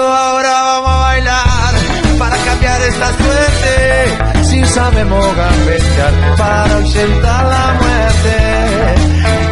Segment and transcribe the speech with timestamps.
[0.00, 1.74] Ahora vamos a bailar
[2.18, 4.44] para cambiar esta suerte.
[4.44, 8.36] Si sabemos gambetear para ausentar la muerte.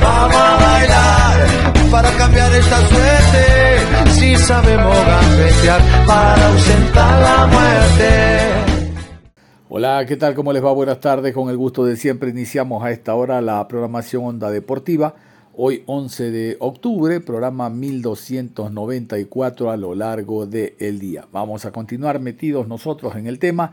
[0.03, 1.47] Vamos a bailar
[1.91, 4.11] para cambiar esta suerte.
[4.13, 8.75] Si sabemos gambetear para ausentar la muerte.
[9.69, 10.35] Hola, ¿qué tal?
[10.35, 10.73] ¿Cómo les va?
[10.73, 11.35] Buenas tardes.
[11.35, 15.15] Con el gusto de siempre iniciamos a esta hora la programación Onda Deportiva
[15.57, 21.29] Hoy 11 de octubre, programa 1294 a lo largo del día.
[21.31, 23.71] Vamos a continuar metidos nosotros en el tema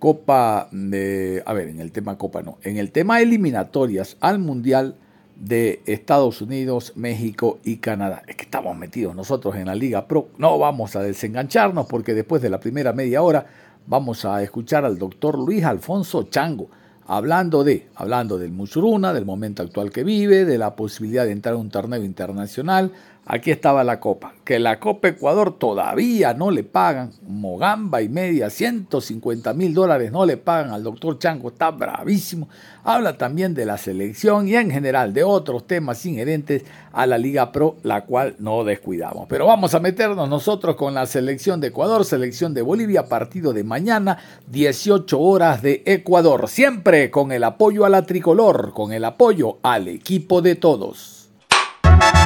[0.00, 1.40] Copa de...
[1.46, 4.96] A ver, en el tema Copa no, en el tema eliminatorias al Mundial
[5.36, 8.24] de Estados Unidos, México y Canadá.
[8.26, 10.30] Es que estamos metidos nosotros en la Liga Pro.
[10.36, 13.46] No vamos a desengancharnos porque después de la primera media hora
[13.86, 16.70] vamos a escuchar al doctor Luis Alfonso Chango
[17.06, 21.54] hablando de, hablando del Musuruna, del momento actual que vive, de la posibilidad de entrar
[21.54, 22.92] a un torneo internacional,
[23.26, 28.50] Aquí estaba la copa, que la Copa Ecuador todavía no le pagan, Mogamba y media,
[28.50, 32.50] 150 mil dólares no le pagan al doctor Chango, está bravísimo.
[32.84, 37.50] Habla también de la selección y en general de otros temas inherentes a la Liga
[37.50, 39.26] Pro, la cual no descuidamos.
[39.26, 43.64] Pero vamos a meternos nosotros con la selección de Ecuador, selección de Bolivia, partido de
[43.64, 49.56] mañana, 18 horas de Ecuador, siempre con el apoyo a la tricolor, con el apoyo
[49.62, 51.13] al equipo de todos.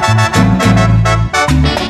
[0.09, 1.88] Música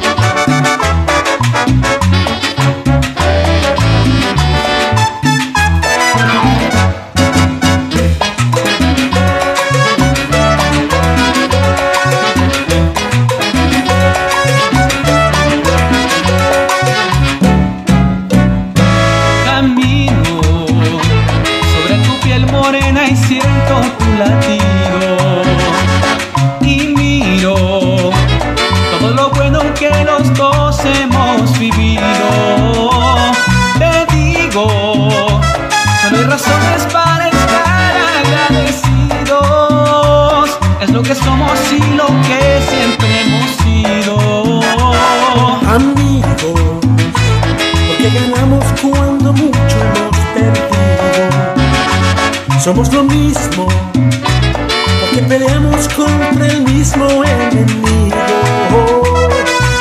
[52.69, 58.13] Somos lo mismo, porque peleamos contra el mismo enemigo.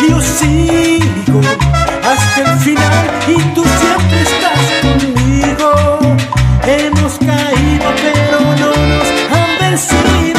[0.07, 1.41] Yo sigo
[2.01, 5.99] hasta el final y tú siempre estás conmigo.
[6.65, 10.36] Hemos caído, pero no nos han vencido.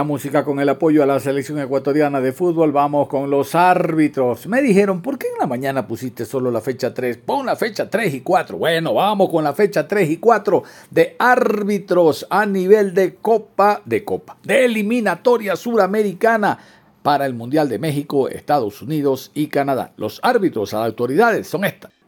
[0.00, 2.72] La música con el apoyo a la selección ecuatoriana de fútbol.
[2.72, 4.46] Vamos con los árbitros.
[4.46, 7.18] Me dijeron, ¿por qué en la mañana pusiste solo la fecha 3?
[7.18, 8.56] Pon la fecha 3 y 4.
[8.56, 14.02] Bueno, vamos con la fecha 3 y 4 de árbitros a nivel de Copa, de
[14.02, 16.58] Copa, de eliminatoria suramericana
[17.02, 19.92] para el Mundial de México, Estados Unidos y Canadá.
[19.98, 21.99] Los árbitros a las autoridades son estas.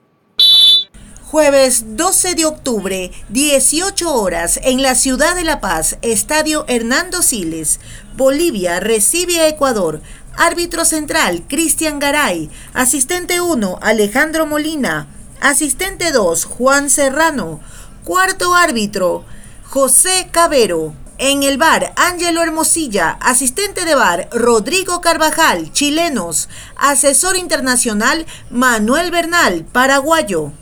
[1.32, 7.80] Jueves 12 de octubre, 18 horas, en la ciudad de La Paz, Estadio Hernando Siles.
[8.18, 10.02] Bolivia recibe a Ecuador.
[10.36, 12.50] Árbitro central, Cristian Garay.
[12.74, 15.08] Asistente 1, Alejandro Molina.
[15.40, 17.60] Asistente 2, Juan Serrano.
[18.04, 19.24] Cuarto árbitro,
[19.64, 20.92] José Cabero.
[21.16, 29.64] En el bar, Ángelo Hermosilla, asistente de bar, Rodrigo Carvajal, chilenos, asesor internacional, Manuel Bernal,
[29.64, 30.52] paraguayo.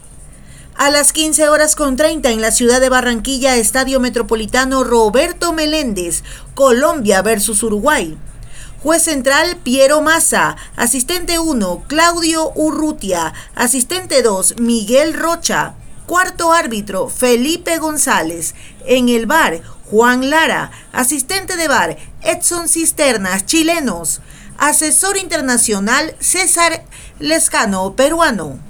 [0.76, 6.22] A las 15 horas con 30 en la ciudad de Barranquilla, Estadio Metropolitano Roberto Meléndez,
[6.55, 8.17] Colombia versus Uruguay.
[8.82, 15.75] Juez central Piero Massa, asistente 1 Claudio Urrutia, asistente 2 Miguel Rocha,
[16.06, 18.55] cuarto árbitro Felipe González,
[18.87, 24.22] en el bar Juan Lara, asistente de bar Edson Cisternas, chilenos,
[24.56, 26.84] asesor internacional César
[27.19, 28.69] Lescano, peruano.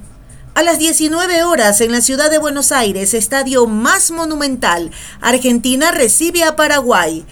[0.61, 4.91] A las 19 horas en la ciudad de Buenos Aires, estadio más monumental,
[5.23, 7.25] Argentina recibe a Paraguay.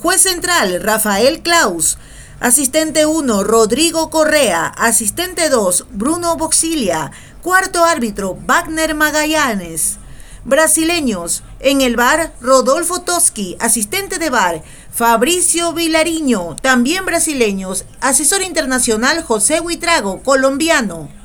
[0.00, 1.98] Juez central, Rafael Klaus.
[2.38, 4.68] Asistente 1, Rodrigo Correa.
[4.68, 7.10] Asistente 2, Bruno Boxilia.
[7.42, 9.96] Cuarto árbitro, Wagner Magallanes.
[10.44, 11.42] Brasileños.
[11.58, 13.56] En el bar, Rodolfo Toski.
[13.58, 14.62] Asistente de bar,
[14.92, 16.54] Fabricio Vilariño.
[16.62, 17.86] También brasileños.
[18.00, 21.21] Asesor internacional, José Huitrago, colombiano.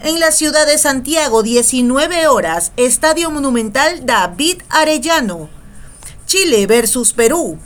[0.00, 5.48] En la ciudad de Santiago, 19 horas, Estadio Monumental David Arellano.
[6.24, 7.58] Chile versus Perú.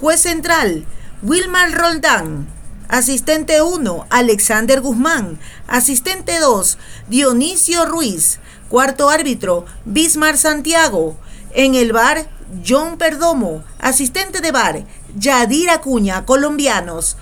[0.00, 0.86] Juez central,
[1.20, 2.48] Wilmar Roldán.
[2.88, 5.40] Asistente 1, Alexander Guzmán.
[5.66, 6.78] Asistente 2,
[7.08, 8.38] Dionisio Ruiz.
[8.68, 11.16] Cuarto árbitro, Bismar Santiago.
[11.54, 12.28] En el bar,
[12.64, 13.64] John Perdomo.
[13.80, 14.84] Asistente de bar,
[15.16, 17.16] Yadir Acuña, colombianos.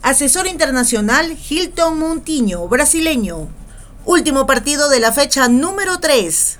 [0.00, 3.48] Asesor internacional, Hilton Montiño, brasileño.
[4.06, 6.58] Último partido de la fecha número 3.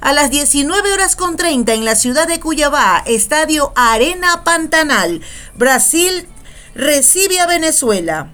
[0.00, 5.20] A las 19 horas con 30 en la ciudad de Cuyabá, Estadio Arena Pantanal,
[5.56, 6.28] Brasil
[6.76, 8.30] recibe a Venezuela.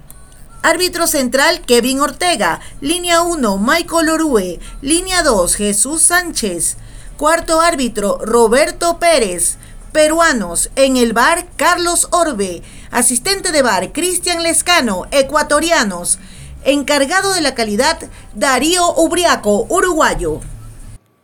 [0.61, 2.59] Árbitro central Kevin Ortega.
[2.79, 4.59] Línea 1 Michael Orue.
[4.81, 6.77] Línea 2 Jesús Sánchez.
[7.17, 9.57] Cuarto árbitro Roberto Pérez.
[9.91, 12.61] Peruanos en el bar Carlos Orbe.
[12.91, 15.07] Asistente de bar Cristian Lescano.
[15.09, 16.19] Ecuatorianos.
[16.65, 17.99] Encargado de la calidad,
[18.35, 20.39] Darío Ubriaco, uruguayo.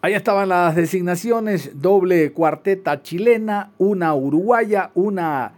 [0.01, 5.53] Ahí estaban las designaciones, doble cuarteta chilena, una uruguaya, una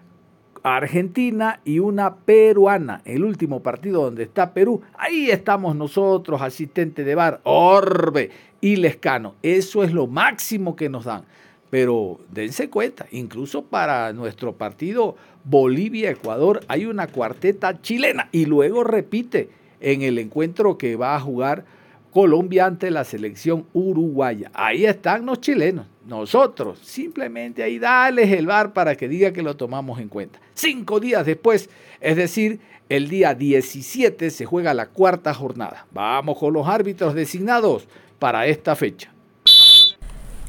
[0.62, 3.02] argentina y una peruana.
[3.06, 8.30] El último partido donde está Perú, ahí estamos nosotros, asistente de bar, Orbe
[8.62, 9.34] y Lescano.
[9.42, 11.24] Eso es lo máximo que nos dan.
[11.72, 19.61] Pero dense cuenta, incluso para nuestro partido Bolivia-Ecuador hay una cuarteta chilena y luego repite
[19.82, 21.66] en el encuentro que va a jugar
[22.12, 24.52] Colombia ante la selección uruguaya.
[24.54, 25.88] Ahí están los chilenos.
[26.06, 30.40] Nosotros simplemente ahí dales el bar para que diga que lo tomamos en cuenta.
[30.54, 31.70] Cinco días después,
[32.00, 32.60] es decir,
[32.90, 35.88] el día 17 se juega la cuarta jornada.
[35.94, 37.88] Vamos con los árbitros designados
[38.20, 39.12] para esta fecha.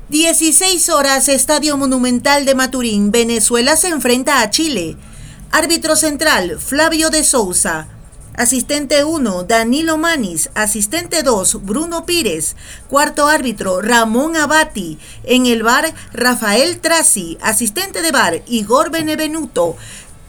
[0.08, 3.12] 16 horas, Estadio Monumental de Maturín.
[3.12, 4.96] Venezuela se enfrenta a Chile.
[5.52, 7.88] Árbitro central, Flavio de Sousa.
[8.34, 10.48] Asistente 1, Danilo Manis.
[10.54, 12.56] Asistente 2, Bruno Pires.
[12.88, 14.98] Cuarto árbitro, Ramón Abati.
[15.24, 17.36] En el bar, Rafael Traci.
[17.42, 19.76] Asistente de bar, Igor Benevenuto.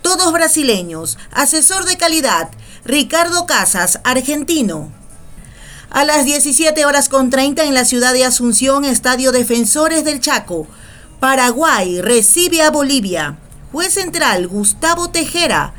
[0.01, 1.17] Todos brasileños.
[1.31, 2.49] Asesor de calidad,
[2.83, 4.91] Ricardo Casas, argentino.
[5.89, 10.67] A las 17 horas con 30 en la ciudad de Asunción, Estadio Defensores del Chaco.
[11.21, 13.37] Paraguay recibe a Bolivia.
[13.71, 15.73] Juez central, Gustavo Tejera.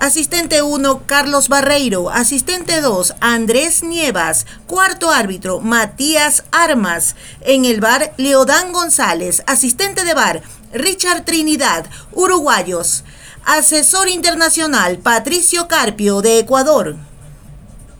[0.00, 2.08] Asistente 1, Carlos Barreiro.
[2.08, 4.46] Asistente 2, Andrés Nievas.
[4.68, 7.16] Cuarto árbitro, Matías Armas.
[7.40, 9.42] En el bar, Leodán González.
[9.46, 11.86] Asistente de bar, Richard Trinidad.
[12.12, 13.02] Uruguayos.
[13.44, 16.96] Asesor internacional, Patricio Carpio, de Ecuador.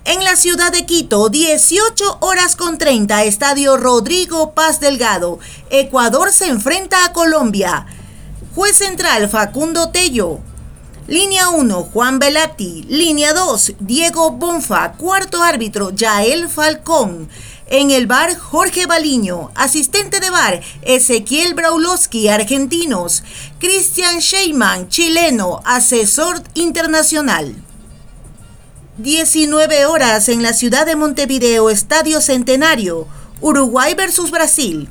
[0.04, 5.40] En la ciudad de Quito, 18 horas con 30, Estadio Rodrigo Paz Delgado.
[5.70, 7.86] Ecuador se enfrenta a Colombia.
[8.54, 10.40] Juez central, Facundo Tello.
[11.08, 12.84] Línea 1, Juan Velati.
[12.86, 14.92] Línea 2, Diego Bonfa.
[14.92, 17.30] Cuarto árbitro, Yael Falcón.
[17.66, 23.22] En el bar Jorge Baliño, asistente de bar Ezequiel Braulowski, argentinos.
[23.58, 27.56] Christian Sheyman, chileno, asesor internacional.
[28.98, 33.06] 19 horas en la ciudad de Montevideo, Estadio Centenario,
[33.40, 34.90] Uruguay versus Brasil.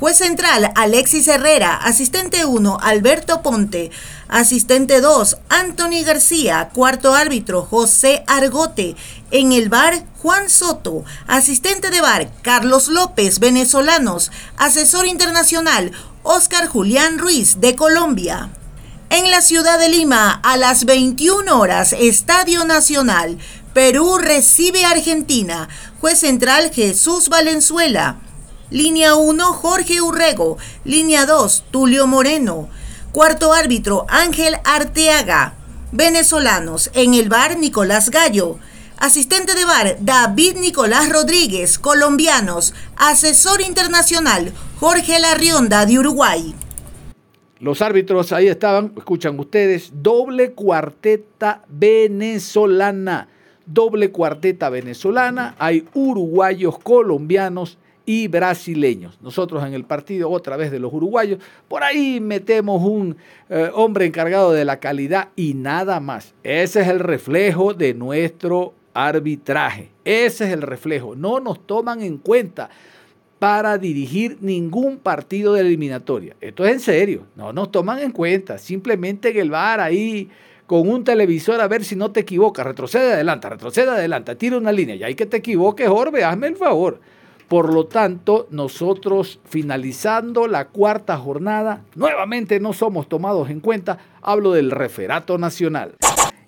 [0.00, 3.90] Juez central Alexis Herrera, asistente 1 Alberto Ponte,
[4.28, 8.96] asistente 2 Anthony García, cuarto árbitro José Argote,
[9.30, 15.92] en el bar Juan Soto, asistente de bar Carlos López, venezolanos, asesor internacional
[16.22, 18.48] Oscar Julián Ruiz de Colombia.
[19.10, 23.36] En la ciudad de Lima, a las 21 horas, Estadio Nacional,
[23.74, 25.68] Perú recibe a Argentina,
[26.00, 28.16] juez central Jesús Valenzuela.
[28.70, 30.56] Línea 1, Jorge Urrego.
[30.84, 32.68] Línea 2, Tulio Moreno.
[33.10, 35.54] Cuarto árbitro, Ángel Arteaga.
[35.90, 38.58] Venezolanos, en el bar Nicolás Gallo.
[38.96, 41.80] Asistente de bar, David Nicolás Rodríguez.
[41.80, 46.54] Colombianos, asesor internacional, Jorge Larrionda de Uruguay.
[47.58, 53.26] Los árbitros ahí estaban, escuchan ustedes, doble cuarteta venezolana.
[53.66, 57.78] Doble cuarteta venezolana, hay uruguayos, colombianos
[58.10, 59.16] y brasileños.
[59.22, 61.38] Nosotros en el partido, otra vez de los uruguayos,
[61.68, 63.16] por ahí metemos un
[63.48, 66.34] eh, hombre encargado de la calidad y nada más.
[66.42, 69.90] Ese es el reflejo de nuestro arbitraje.
[70.04, 71.14] Ese es el reflejo.
[71.14, 72.68] No nos toman en cuenta
[73.38, 76.34] para dirigir ningún partido de eliminatoria.
[76.40, 77.26] Esto es en serio.
[77.36, 78.58] No nos toman en cuenta.
[78.58, 80.28] Simplemente en el bar ahí
[80.66, 82.66] con un televisor a ver si no te equivocas.
[82.66, 84.96] Retrocede adelante, retrocede adelante, tira una línea.
[84.96, 86.98] Y hay que te equivoques, Orbe, hazme el favor.
[87.50, 93.98] Por lo tanto, nosotros finalizando la cuarta jornada, nuevamente no somos tomados en cuenta.
[94.22, 95.96] Hablo del referato nacional.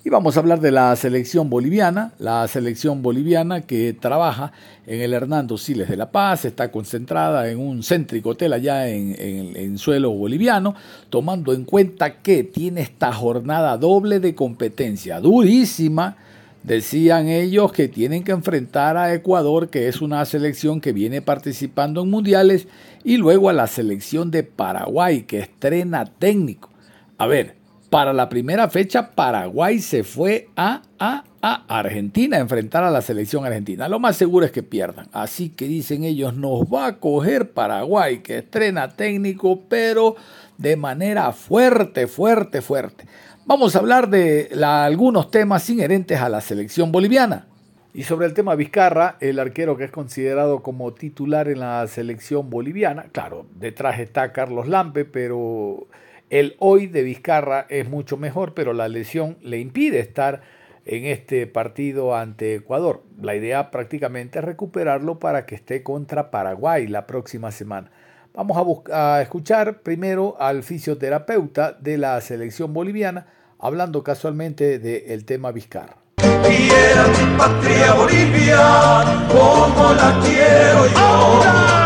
[0.05, 4.53] Y vamos a hablar de la selección boliviana, la selección boliviana que trabaja
[4.87, 9.17] en el Hernando Siles de La Paz, está concentrada en un céntrico hotel allá en,
[9.19, 10.77] en, en, suelo boliviano,
[11.11, 16.17] tomando en cuenta que tiene esta jornada doble de competencia durísima
[16.63, 22.03] Decían ellos que tienen que enfrentar a Ecuador, que es una selección que viene participando
[22.03, 22.69] en mundiales,
[23.03, 26.71] y luego a la selección de Paraguay, que estrena técnico.
[27.19, 27.57] A ver,
[27.91, 33.03] para la primera fecha Paraguay se fue a, a, a Argentina a enfrentar a la
[33.03, 33.87] selección argentina.
[33.87, 35.09] Lo más seguro es que pierdan.
[35.13, 40.17] Así que dicen ellos, nos va a coger Paraguay, que estrena técnico, pero
[40.57, 43.05] de manera fuerte, fuerte, fuerte.
[43.53, 47.49] Vamos a hablar de algunos temas inherentes a la selección boliviana.
[47.93, 52.49] Y sobre el tema Vizcarra, el arquero que es considerado como titular en la selección
[52.49, 55.87] boliviana, claro, detrás está Carlos Lampe, pero
[56.31, 60.41] el hoy de Vizcarra es mucho mejor, pero la lesión le impide estar
[60.87, 63.03] en este partido ante Ecuador.
[63.21, 67.91] La idea prácticamente es recuperarlo para que esté contra Paraguay la próxima semana.
[68.33, 73.27] Vamos a, a escuchar primero al fisioterapeuta de la selección boliviana,
[73.63, 75.97] hablando casualmente del tema Vizcarra.
[76.17, 81.85] Quiero mi patria Bolivia, como la quiero yo.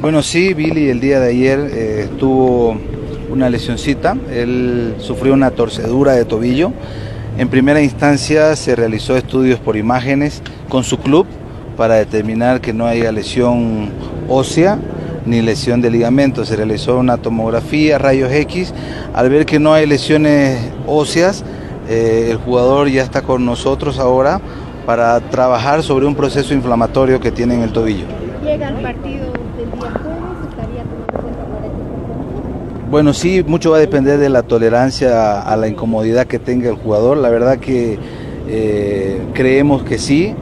[0.00, 2.76] Bueno, sí, Billy el día de ayer eh, tuvo
[3.30, 6.72] una lesioncita, él sufrió una torcedura de tobillo.
[7.38, 11.26] En primera instancia se realizó estudios por imágenes con su club
[11.78, 13.90] para determinar que no haya lesión
[14.28, 14.78] ósea
[15.26, 16.44] ni lesión de ligamento.
[16.44, 18.74] Se realizó una tomografía, rayos X.
[19.12, 21.44] Al ver que no hay lesiones óseas,
[21.88, 24.40] eh, el jugador ya está con nosotros ahora
[24.86, 28.06] para trabajar sobre un proceso inflamatorio que tiene en el tobillo.
[28.42, 30.22] ¿Llega al partido del día jueves?
[30.50, 32.90] ¿Estaría tomando cuenta para este?
[32.90, 36.76] Bueno, sí, mucho va a depender de la tolerancia a la incomodidad que tenga el
[36.76, 37.16] jugador.
[37.16, 37.98] La verdad que
[38.46, 40.34] eh, creemos que sí,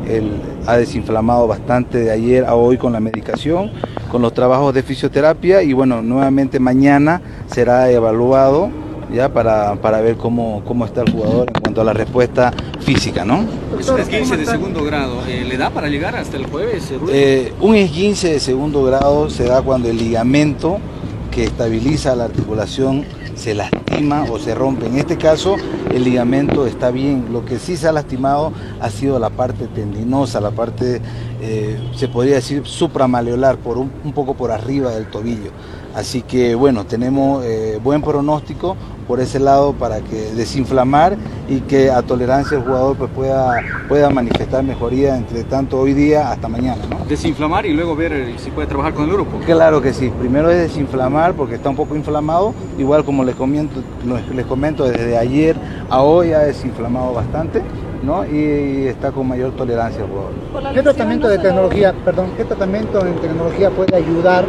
[0.67, 3.71] ha desinflamado bastante de ayer a hoy con la medicación,
[4.11, 8.71] con los trabajos de fisioterapia y bueno, nuevamente mañana será evaluado
[9.13, 13.25] ya para, para ver cómo, cómo está el jugador en cuanto a la respuesta física,
[13.25, 13.45] ¿no?
[13.79, 16.93] Es un esguince de segundo grado, eh, ¿le da para llegar hasta el jueves?
[17.11, 20.79] Eh, un esguince de segundo grado se da cuando el ligamento
[21.31, 23.05] que estabiliza la articulación
[23.43, 24.87] se lastima o se rompe.
[24.87, 25.57] En este caso
[25.93, 30.41] el ligamento está bien, lo que sí se ha lastimado ha sido la parte tendinosa,
[30.41, 31.01] la parte,
[31.41, 35.51] eh, se podría decir, supramaleolar, por un, poco por arriba del tobillo.
[35.93, 38.77] Así que bueno, tenemos eh, buen pronóstico
[39.09, 41.17] por ese lado para que desinflamar
[41.49, 46.31] y que a tolerancia el jugador pues pueda, pueda manifestar mejoría entre tanto hoy día
[46.31, 46.83] hasta mañana.
[46.89, 47.05] ¿no?
[47.07, 49.39] Desinflamar y luego ver si puede trabajar con el grupo.
[49.45, 53.83] Claro que sí, primero es desinflamar porque está un poco inflamado, igual como les comento,
[54.35, 55.57] les comento desde ayer
[55.91, 57.63] a hoy ha desinflamado bastante
[58.03, 58.25] ¿no?
[58.27, 60.75] y está con mayor tolerancia al jugador.
[60.75, 64.45] ¿Qué tratamiento de tecnología, perdón, qué tratamiento en tecnología puede ayudar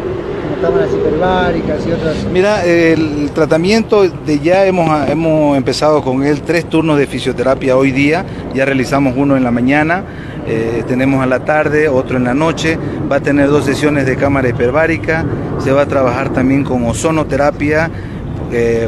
[0.64, 2.26] cámaras hiperbáricas y otras?
[2.32, 7.92] Mira, el tratamiento de ya hemos, hemos empezado con él tres turnos de fisioterapia hoy
[7.92, 10.04] día, ya realizamos uno en la mañana,
[10.48, 12.78] eh, tenemos a la tarde, otro en la noche,
[13.12, 15.26] va a tener dos sesiones de cámara hiperbárica,
[15.60, 17.92] se va a trabajar también con ozonoterapia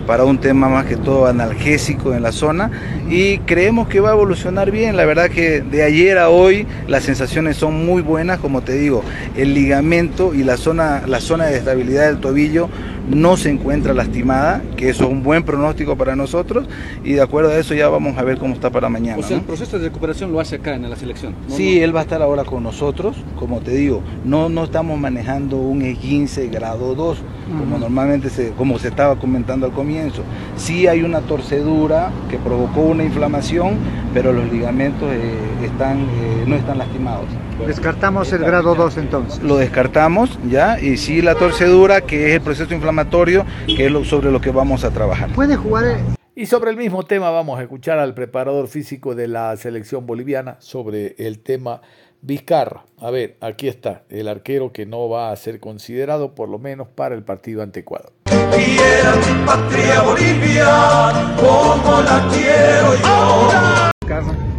[0.05, 2.69] para un tema más que todo analgésico en la zona
[3.10, 4.95] y creemos que va a evolucionar bien.
[4.95, 9.03] La verdad que de ayer a hoy las sensaciones son muy buenas, como te digo,
[9.36, 12.69] el ligamento y la zona, la zona de estabilidad del tobillo
[13.10, 16.68] no se encuentra lastimada, que eso es un buen pronóstico para nosotros
[17.04, 19.20] y de acuerdo a eso ya vamos a ver cómo está para mañana.
[19.20, 21.34] O sea, el proceso de recuperación lo hace acá en la selección.
[21.48, 25.58] sí, él va a estar ahora con nosotros, como te digo, no, no estamos manejando
[25.58, 27.18] un E15 grado 2,
[27.60, 30.24] como normalmente se, como se estaba comentando al comienzo.
[30.58, 33.76] Sí hay una torcedura que provocó una inflamación,
[34.14, 35.34] pero los ligamentos eh,
[35.64, 37.26] están, eh, no están lastimados.
[37.66, 39.42] Descartamos el grado 2 entonces.
[39.42, 40.80] Lo descartamos, ¿ya?
[40.80, 44.52] Y sí la torcedura, que es el proceso inflamatorio, que es lo, sobre lo que
[44.52, 45.32] vamos a trabajar.
[45.34, 45.98] ¿Puede jugar?
[46.36, 50.58] Y sobre el mismo tema vamos a escuchar al preparador físico de la selección boliviana
[50.60, 51.82] sobre el tema
[52.22, 52.84] Vizcarra.
[53.00, 56.88] A ver, aquí está, el arquero que no va a ser considerado por lo menos
[56.89, 58.12] para el partido ante Ecuador.
[58.26, 63.94] Quiero mi patria Bolivia, como la quiero yo.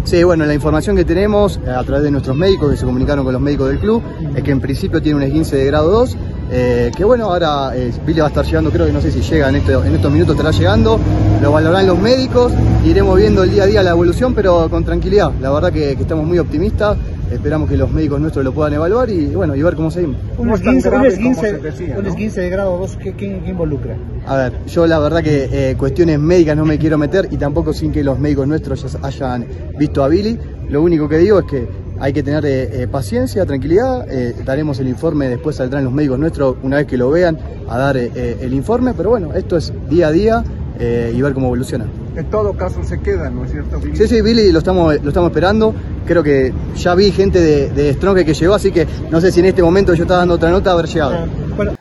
[0.07, 3.25] Sí, bueno, la información que tenemos eh, a través de nuestros médicos que se comunicaron
[3.25, 4.01] con los médicos del club
[4.37, 6.17] es que en principio tiene un esguince de grado 2,
[6.53, 9.21] eh, que bueno, ahora eh, Billy va a estar llegando, creo que no sé si
[9.21, 11.01] llega en, este, en estos minutos, estará llegando,
[11.43, 12.53] lo valorarán los médicos,
[12.85, 16.03] iremos viendo el día a día la evolución, pero con tranquilidad, la verdad que, que
[16.03, 16.97] estamos muy optimistas,
[17.31, 20.17] esperamos que los médicos nuestros lo puedan evaluar y bueno, y ver cómo seguimos.
[20.39, 21.61] Un esguince, un esguince,
[21.99, 23.97] un esguince de grado 2, ¿qué, qué, qué involucra?
[24.27, 27.73] A ver, yo la verdad que eh, cuestiones médicas no me quiero meter y tampoco
[27.73, 29.47] sin que los médicos nuestros ya hayan
[29.79, 30.39] visto a Billy.
[30.69, 34.07] Lo único que digo es que hay que tener eh, eh, paciencia, tranquilidad.
[34.11, 37.79] eh, daremos el informe, después saldrán los médicos nuestros una vez que lo vean a
[37.79, 38.93] dar el informe.
[38.95, 40.45] Pero bueno, esto es día a día
[40.79, 41.87] eh, y ver cómo evoluciona.
[42.17, 43.79] En todo caso se queda, ¿no es cierto?
[43.79, 43.95] Billy?
[43.95, 45.75] Sí, sí, Billy lo estamos, lo estamos esperando.
[46.07, 49.41] Creo que ya vi gente de, de Strong que llegó, así que no sé si
[49.41, 51.27] en este momento yo estaba dando otra nota haber llegado.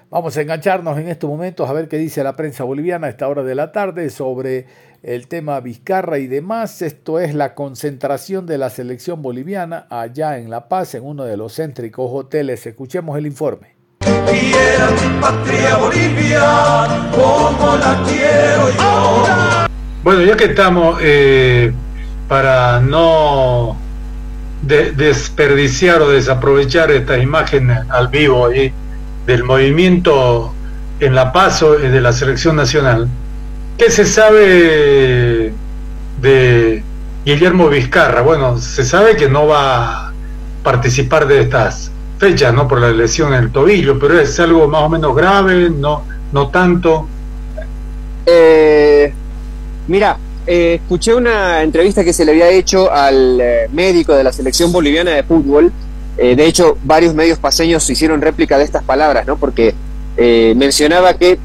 [0.10, 3.30] Vamos a engancharnos en estos momentos a ver qué dice la prensa boliviana a esta
[3.30, 4.66] hora de la tarde sobre
[5.04, 6.82] el tema Vizcarra y demás.
[6.82, 11.38] Esto es la concentración de la selección boliviana allá en La Paz, en uno de
[11.38, 12.66] los céntricos hoteles.
[12.66, 13.76] Escuchemos el informe.
[14.00, 19.75] Quiero mi patria Bolivia, como la quiero yo.
[20.06, 21.74] Bueno, ya que estamos, eh,
[22.28, 23.76] para no
[24.62, 28.50] de- desperdiciar o desaprovechar estas imágenes al vivo
[29.26, 30.54] del movimiento
[31.00, 33.08] en La Paz eh, de la selección nacional,
[33.80, 35.52] ¿qué se sabe
[36.22, 36.84] de
[37.26, 38.22] Guillermo Vizcarra?
[38.22, 40.14] Bueno, se sabe que no va a
[40.64, 41.90] participar de estas
[42.20, 42.68] fechas, ¿no?
[42.68, 46.50] Por la lesión en el tobillo, pero es algo más o menos grave, no, no
[46.50, 47.08] tanto.
[48.28, 49.12] Eh,
[49.88, 50.18] mira,
[50.48, 54.72] eh, escuché una entrevista que se le había hecho al eh, médico de la selección
[54.72, 55.72] boliviana de fútbol.
[56.18, 59.38] Eh, de hecho, varios medios paseños hicieron réplica de estas palabras, ¿no?
[59.38, 59.74] Porque
[60.18, 61.38] mencionaba que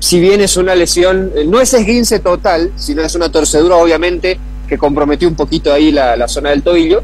[0.00, 4.78] si bien es una lesión, no es esguince total, sino es una torcedura, obviamente, que
[4.78, 7.02] comprometió un poquito ahí la, zona del tobillo,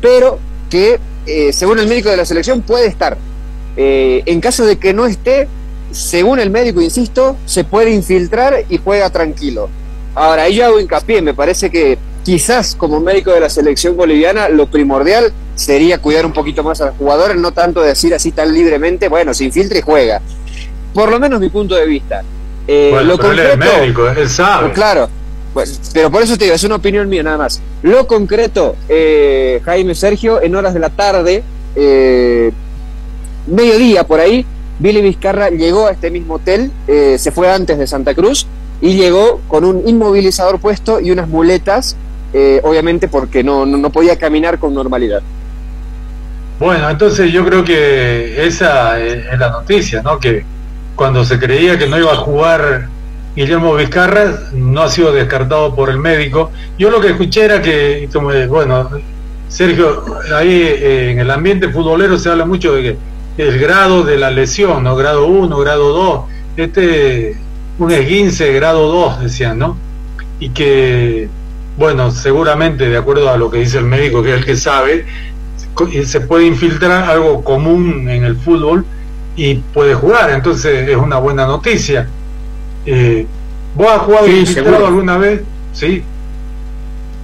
[0.00, 0.38] pero
[0.70, 1.00] que,
[1.52, 3.18] según el médico de la selección, puede estar.
[3.76, 5.48] En caso de que no esté,
[5.90, 9.70] según el médico, insisto, se puede infiltrar y juega tranquilo.
[10.14, 14.48] Ahora, ahí yo hago hincapié, me parece que quizás como médico de la selección boliviana
[14.48, 18.52] lo primordial sería cuidar un poquito más a los jugadores, no tanto decir así tan
[18.52, 20.20] libremente, bueno, se infiltra y juega.
[20.94, 22.22] Por lo menos mi punto de vista.
[22.66, 24.72] Eh, Bueno, lo pero él es concreto- médico, él sabe.
[24.72, 25.08] Claro,
[25.54, 27.60] bueno, pero por eso te digo, es una opinión mía nada más.
[27.82, 31.42] Lo concreto, eh, Jaime Sergio, en horas de la tarde,
[31.76, 32.52] eh,
[33.46, 34.44] mediodía por ahí,
[34.78, 38.46] Billy Vizcarra llegó a este mismo hotel, eh, se fue antes de Santa Cruz
[38.80, 41.96] y llegó con un inmovilizador puesto y unas muletas,
[42.32, 45.22] eh, obviamente porque no, no, podía caminar con normalidad.
[46.58, 50.18] Bueno, entonces yo creo que esa es es la noticia, ¿no?
[50.18, 50.44] Que
[50.94, 52.88] cuando se creía que no iba a jugar
[53.34, 56.50] Guillermo Vizcarra, no ha sido descartado por el médico.
[56.78, 58.90] Yo lo que escuché era que, eh, bueno,
[59.48, 60.04] Sergio,
[60.36, 62.96] ahí eh, en el ambiente futbolero se habla mucho de que
[63.38, 64.96] el grado de la lesión, ¿no?
[64.96, 66.20] Grado 1, grado 2,
[66.56, 67.36] este,
[67.80, 69.76] un esguince grado 2, decían, ¿no?
[70.38, 71.28] Y que,
[71.76, 75.06] bueno, seguramente, de acuerdo a lo que dice el médico, que es el que sabe,
[76.04, 78.84] se puede infiltrar algo común en el fútbol
[79.36, 82.06] y puede jugar, entonces es una buena noticia.
[82.86, 83.26] Eh,
[83.74, 84.86] ¿Vos has jugado Sí, infiltrado seguro.
[84.86, 85.40] alguna vez?
[85.72, 86.02] Sí.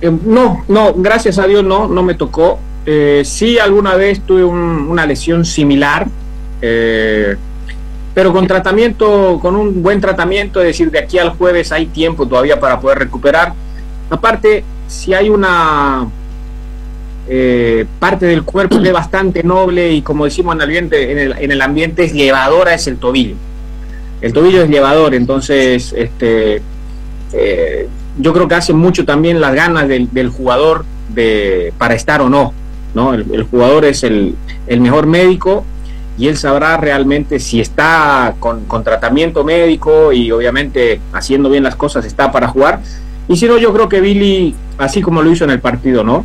[0.01, 2.59] Eh, no, no, gracias a Dios no, no me tocó.
[2.87, 6.07] Eh, sí, alguna vez tuve un- una lesión similar,
[6.63, 7.37] eh,
[8.17, 12.27] pero con tratamiento, con un buen tratamiento, es decir, de aquí al jueves hay tiempo
[12.27, 13.53] todavía para poder recuperar.
[14.09, 16.09] Aparte, si hay una
[17.29, 21.19] eh, parte del cuerpo que es bastante noble y como decimos en el ambiente, en
[21.19, 23.35] el, en el ambiente es llevadora, es el tobillo.
[24.23, 26.63] El tobillo es llevador, entonces este,
[27.35, 27.87] eh,
[28.19, 32.55] yo creo que hace mucho también las ganas del, jugador de, para estar o no.
[32.95, 33.13] ¿no?
[33.13, 34.37] El, el jugador es el,
[34.69, 35.67] el mejor médico
[36.19, 41.77] y él sabrá realmente si está con, con tratamiento médico y obviamente haciendo bien las
[41.77, 42.81] cosas está para jugar.
[43.29, 46.25] Y si no, yo creo que Billy, así como lo hizo en el partido, ¿no?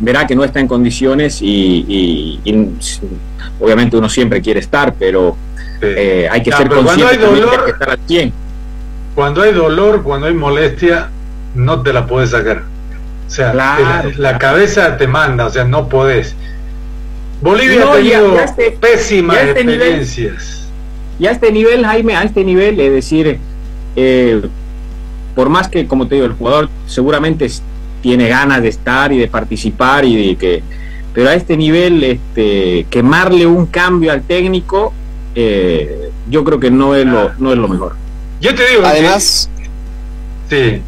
[0.00, 2.70] Verá que no está en condiciones y, y- y
[3.60, 5.36] obviamente uno siempre quiere estar, pero
[5.82, 8.32] eh, hay que ser pero cuando consciente hay dolor- hay que estar al 100.
[9.14, 11.08] Cuando hay dolor, cuando hay molestia,
[11.56, 12.62] no te la puedes sacar.
[13.26, 16.36] O sea, Claro, la, la cabeza te manda, o sea, no podés.
[17.40, 20.06] Bolivia No, ha y a- tenido y a este- pésimas y a este nivel-
[21.26, 23.38] a este nivel, Jaime, a este nivel, es decir,
[23.96, 24.42] eh,
[25.34, 27.48] por más que, como te digo, el jugador seguramente
[28.02, 30.62] tiene ganas de estar y de participar y de que,
[31.14, 34.92] pero a este nivel, este, quemarle un cambio al técnico,
[35.34, 37.94] eh, yo creo que no es lo, no es lo mejor.
[38.40, 39.48] Yo te digo, Además,
[40.48, 40.80] sí.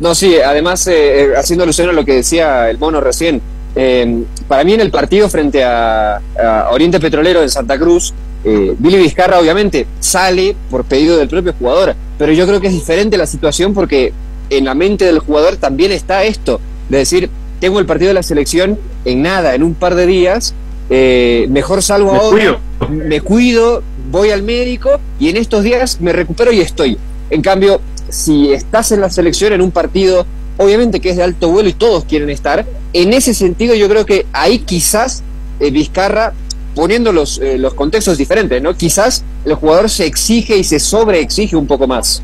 [0.00, 3.40] No, sí, además, eh, eh, haciendo alusión a lo que decía el mono recién,
[3.76, 8.12] eh, para mí en el partido frente a, a Oriente Petrolero en Santa Cruz,
[8.44, 12.74] eh, Billy Vizcarra obviamente sale por pedido del propio jugador, pero yo creo que es
[12.74, 14.12] diferente la situación porque
[14.50, 16.60] en la mente del jugador también está esto,
[16.90, 20.54] de decir, tengo el partido de la selección en nada, en un par de días,
[20.90, 22.58] eh, mejor salgo Me ahora,
[22.90, 26.98] me cuido, voy al médico y en estos días me recupero y estoy.
[27.30, 31.48] En cambio, si estás en la selección en un partido, obviamente que es de alto
[31.50, 35.22] vuelo y todos quieren estar, en ese sentido yo creo que ahí quizás
[35.60, 36.32] eh, Vizcarra,
[36.74, 38.74] poniendo los, eh, los contextos diferentes, ¿no?
[38.74, 42.22] Quizás el jugador se exige y se sobreexige un poco más.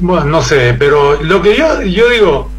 [0.00, 2.50] Bueno, no sé, pero lo que yo, yo digo,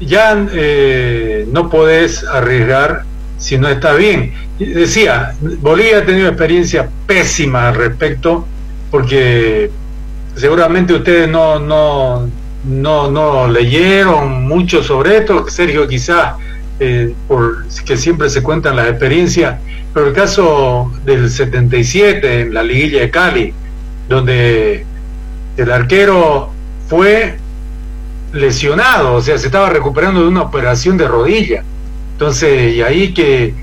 [0.00, 3.04] ya eh, no podés arriesgar
[3.36, 4.32] si no está bien.
[4.58, 8.46] Decía, Bolivia ha tenido experiencia pésima al respecto,
[8.90, 9.70] porque
[10.34, 12.28] seguramente ustedes no, no,
[12.68, 16.34] no, no leyeron mucho sobre esto, Sergio quizás,
[16.78, 19.58] eh, por que siempre se cuentan las experiencias,
[19.92, 23.54] pero el caso del 77 en la liguilla de Cali,
[24.08, 24.84] donde
[25.56, 26.50] el arquero
[26.88, 27.38] fue
[28.32, 31.64] lesionado, o sea, se estaba recuperando de una operación de rodilla.
[32.12, 33.54] Entonces, y ahí que,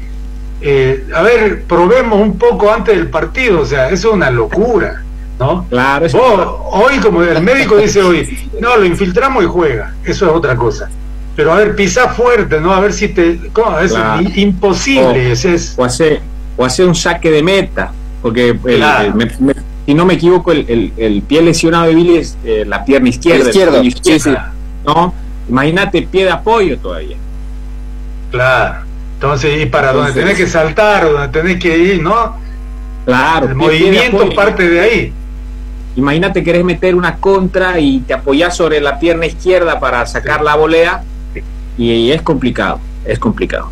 [0.61, 5.04] eh, a ver, probemos un poco antes del partido, o sea, eso es una locura,
[5.39, 5.65] ¿no?
[5.69, 10.31] Claro, Vos, hoy, como el médico dice hoy, no, lo infiltramos y juega, eso es
[10.31, 10.89] otra cosa.
[11.35, 12.73] Pero a ver, pisá fuerte, ¿no?
[12.73, 13.37] A ver si te...
[13.51, 13.77] ¿cómo?
[13.79, 14.23] Es Claro.
[14.35, 15.73] imposible, ese es...
[15.77, 16.21] O hacer,
[16.55, 19.07] o hacer un saque de meta, porque el- Claro.
[19.09, 19.53] el- me- me-
[19.85, 23.09] si no me equivoco, el, el- el pie lesionado de Billy es eh, la pierna
[23.09, 23.49] izquierda.
[23.49, 24.39] Izquierdo, sí, izquierdo,
[24.85, 25.13] ¿no?
[25.49, 27.17] Imagínate pie de apoyo todavía.
[28.31, 28.85] Claro.
[29.15, 32.37] Entonces, y para donde Entonces- tenés que saltar, o donde tenés que ir, ¿no?
[33.05, 35.13] Claro, El de movimiento parte de ahí.
[35.95, 40.55] Imagínate querés meter una contra y te apoyás sobre la pierna izquierda para sacar la
[40.55, 41.03] volea
[41.77, 43.69] y, y es complicado, es complicado.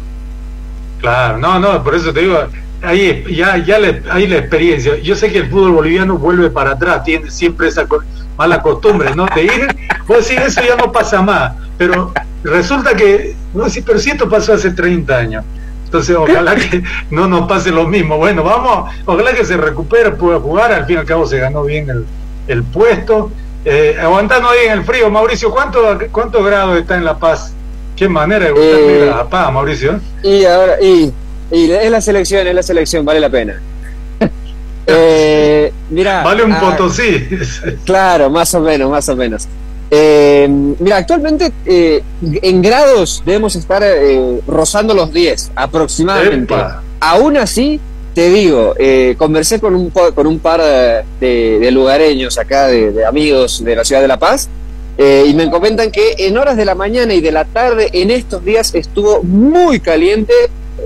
[0.99, 2.39] Claro, no, no, por eso te digo,
[2.81, 4.97] ahí ya, ya le, hay la experiencia.
[4.99, 7.85] Yo sé que el fútbol boliviano vuelve para atrás, tiene siempre esa
[8.37, 9.25] mala costumbre, ¿no?
[9.35, 9.67] De ir,
[10.05, 14.29] pues sí, eso ya no pasa más, pero resulta que, no, sí, pero si esto
[14.29, 15.45] pasó hace 30 años.
[15.93, 18.17] Entonces, ojalá que no nos pase lo mismo.
[18.17, 20.71] Bueno, vamos, ojalá que se recupere, pueda jugar.
[20.71, 22.05] Al fin y al cabo se ganó bien el,
[22.47, 23.29] el puesto.
[23.63, 25.79] Eh, aguantando ahí en el frío, Mauricio, ¿cuánto,
[26.11, 27.53] ¿cuántos grados está en La Paz?
[27.95, 29.99] Qué manera de gustarle Eh, La Paz, Mauricio.
[30.23, 31.13] Y ahora, y,
[31.51, 33.61] y es la selección, es la selección, vale la pena.
[34.85, 37.25] Eh, mira, Vale un ah, potosí.
[37.85, 39.47] Claro, más o menos, más o menos.
[39.95, 40.47] Eh,
[40.79, 42.01] mira, actualmente eh,
[42.41, 46.53] en grados debemos estar eh, rozando los 10 aproximadamente.
[46.55, 46.81] Epa.
[46.99, 47.79] Aún así,
[48.15, 52.91] te digo, eh, conversé con un, con un par de, de- de lugareños acá, de,
[52.91, 54.49] de amigos de la ciudad de La Paz,
[54.97, 58.09] eh, y me comentan que en horas de la mañana y de la tarde en
[58.09, 60.33] estos días estuvo muy caliente,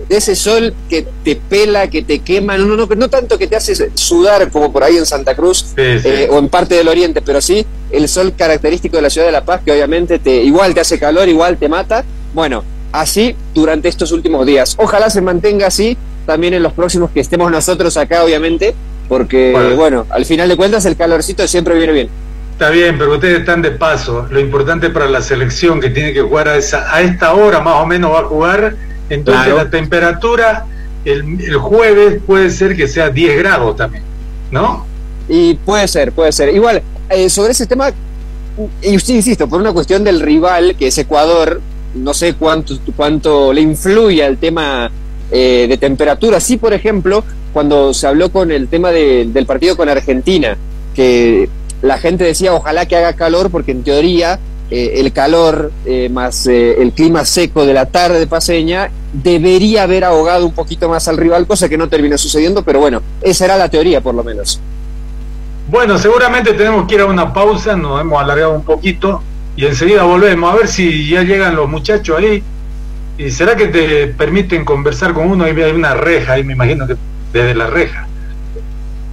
[0.07, 3.47] de ese sol que te pela, que te quema, no, no, no, no tanto que
[3.47, 7.21] te hace sudar como por ahí en Santa Cruz eh, o en parte del oriente,
[7.21, 10.73] pero sí el sol característico de la ciudad de La Paz que obviamente te igual
[10.73, 12.03] te hace calor, igual te mata.
[12.33, 14.75] Bueno, así durante estos últimos días.
[14.77, 18.75] Ojalá se mantenga así también en los próximos que estemos nosotros acá, obviamente,
[19.07, 19.75] porque Bueno.
[19.75, 22.09] bueno, al final de cuentas el calorcito siempre viene bien.
[22.51, 24.25] Está bien, pero ustedes están de paso.
[24.31, 27.75] Lo importante para la selección que tiene que jugar a, esa, a esta hora más
[27.75, 28.75] o menos va a jugar.
[29.09, 29.57] Entonces Claro.
[29.63, 30.65] la temperatura
[31.05, 34.03] el, el jueves puede ser que sea 10 grados también,
[34.51, 34.85] ¿no?
[35.29, 36.53] Y puede ser, puede ser.
[36.53, 37.91] Igual, eh, sobre ese tema,
[38.81, 41.61] y sí, insisto, por una cuestión del rival, que es Ecuador,
[41.95, 44.91] no sé cuánto, cuánto le influye al tema
[45.31, 46.39] eh, de temperatura.
[46.39, 50.57] Sí, por ejemplo, cuando se habló con el tema de- del partido con Argentina,
[50.95, 51.49] que
[51.81, 54.39] la gente decía ojalá que haga calor, porque en teoría
[54.69, 59.83] eh, el calor eh, más eh, el clima seco de la tarde de paseña debería
[59.83, 63.45] haber ahogado un poquito más al rival, cosa que no terminó sucediendo, pero bueno, esa
[63.45, 64.59] era la teoría por lo menos.
[65.69, 69.21] Bueno, seguramente tenemos que ir a una pausa, nos hemos alargado un poquito
[69.55, 72.43] y enseguida volvemos a ver si ya llegan los muchachos ahí.
[73.17, 75.45] ¿Y será que te permiten conversar con uno?
[75.45, 76.95] Ahí hay una reja, ahí me imagino que
[77.33, 78.07] desde la reja.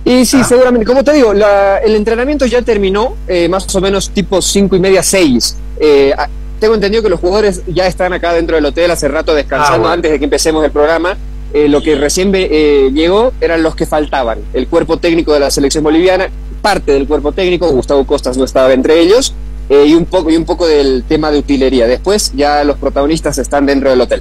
[0.05, 0.85] Y sí, seguramente.
[0.87, 4.81] Como te digo, la- el entrenamiento ya terminó, eh, más o menos tipo cinco y
[4.81, 5.57] media, seis.
[5.81, 6.13] Eh,
[6.61, 9.79] tengo entendido que los jugadores ya están acá dentro del hotel hace rato descansando Ah,
[9.79, 9.93] bueno.
[9.95, 11.17] antes de que empecemos el programa.
[11.53, 14.41] Eh, lo que recién llegó eran los que faltaban.
[14.53, 16.29] El cuerpo técnico de la selección boliviana,
[16.61, 19.35] parte del cuerpo técnico, Gustavo Costas no estaba entre ellos,
[19.69, 21.87] y, un poco, y un poco del tema de utilería.
[21.87, 24.21] Después ya los protagonistas están dentro del hotel.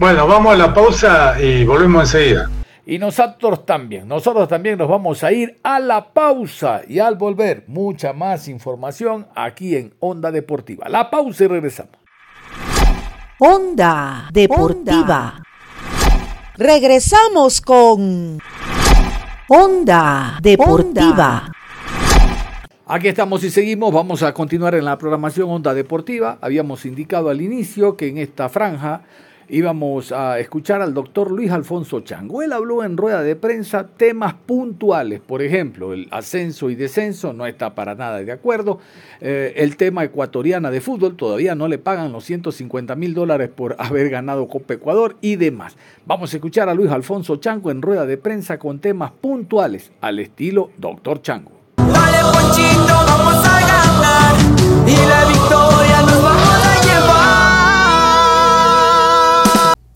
[0.00, 2.48] Bueno, vamos a la pausa y volvemos enseguida.
[2.86, 7.64] Y nosotros también, nosotros también nos vamos a ir a la pausa y al volver
[7.66, 10.88] mucha más información aquí en Onda Deportiva.
[10.88, 11.96] La pausa y regresamos.
[13.38, 15.42] Onda Deportiva.
[16.56, 18.38] Regresamos con
[19.48, 21.50] Onda Deportiva.
[22.86, 26.36] Aquí estamos y seguimos, vamos a continuar en la programación Onda Deportiva.
[26.42, 29.04] Habíamos indicado al inicio que en esta franja
[29.48, 32.42] íbamos a escuchar al doctor Luis Alfonso Chango.
[32.42, 37.46] Él habló en rueda de prensa temas puntuales, por ejemplo, el ascenso y descenso, no
[37.46, 38.78] está para nada de acuerdo.
[39.20, 43.76] Eh, el tema ecuatoriana de fútbol, todavía no le pagan los 150 mil dólares por
[43.78, 45.76] haber ganado Copa Ecuador y demás.
[46.06, 50.18] Vamos a escuchar a Luis Alfonso Chango en rueda de prensa con temas puntuales al
[50.18, 51.52] estilo doctor Chango.
[52.32, 54.34] Ponchito, vamos a ganar
[54.86, 55.73] y la victoria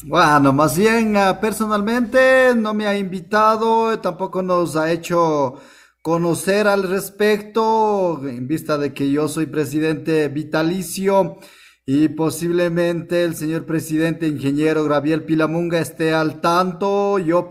[0.09, 5.61] Bueno, más bien ah, personalmente no me ha invitado, tampoco nos ha hecho
[6.01, 11.37] conocer al respecto, en vista de que yo soy presidente vitalicio
[11.85, 17.19] y posiblemente el señor presidente ingeniero Gabriel Pilamunga esté al tanto.
[17.19, 17.47] Yo,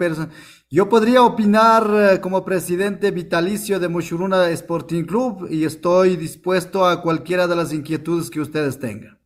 [0.72, 7.04] yo podría opinar eh, como presidente vitalicio de Moshuruna Sporting Club y estoy dispuesto a
[7.04, 9.17] cualquiera de las inquietudes que ustedes tengan.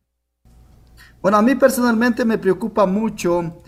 [1.22, 3.58] Bueno, a mí personalmente me preocupa mucho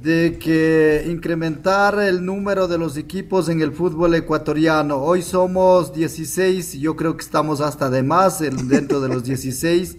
[0.00, 4.96] de que incrementar el número de los equipos en el fútbol ecuatoriano.
[4.96, 9.98] Hoy somos 16, yo creo que estamos hasta de más en- dentro de los 16.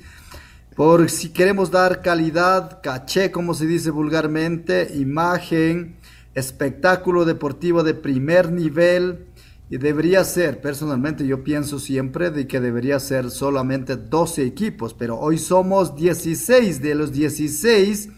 [0.76, 5.96] Por si queremos dar calidad, caché, como se dice vulgarmente, imagen,
[6.36, 9.27] espectáculo deportivo de primer nivel.
[9.70, 15.20] Y debería ser, personalmente yo pienso siempre de que debería ser solamente 12 equipos, pero
[15.20, 18.10] hoy somos 16 de los 16.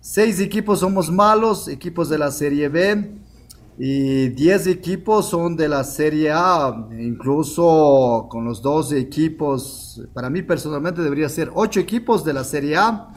[0.00, 3.12] Seis equipos somos malos, equipos de la Serie B,
[3.78, 10.40] y 10 equipos son de la Serie A, incluso con los dos equipos, para mí
[10.40, 13.08] personalmente debería ser 8 equipos de la Serie A,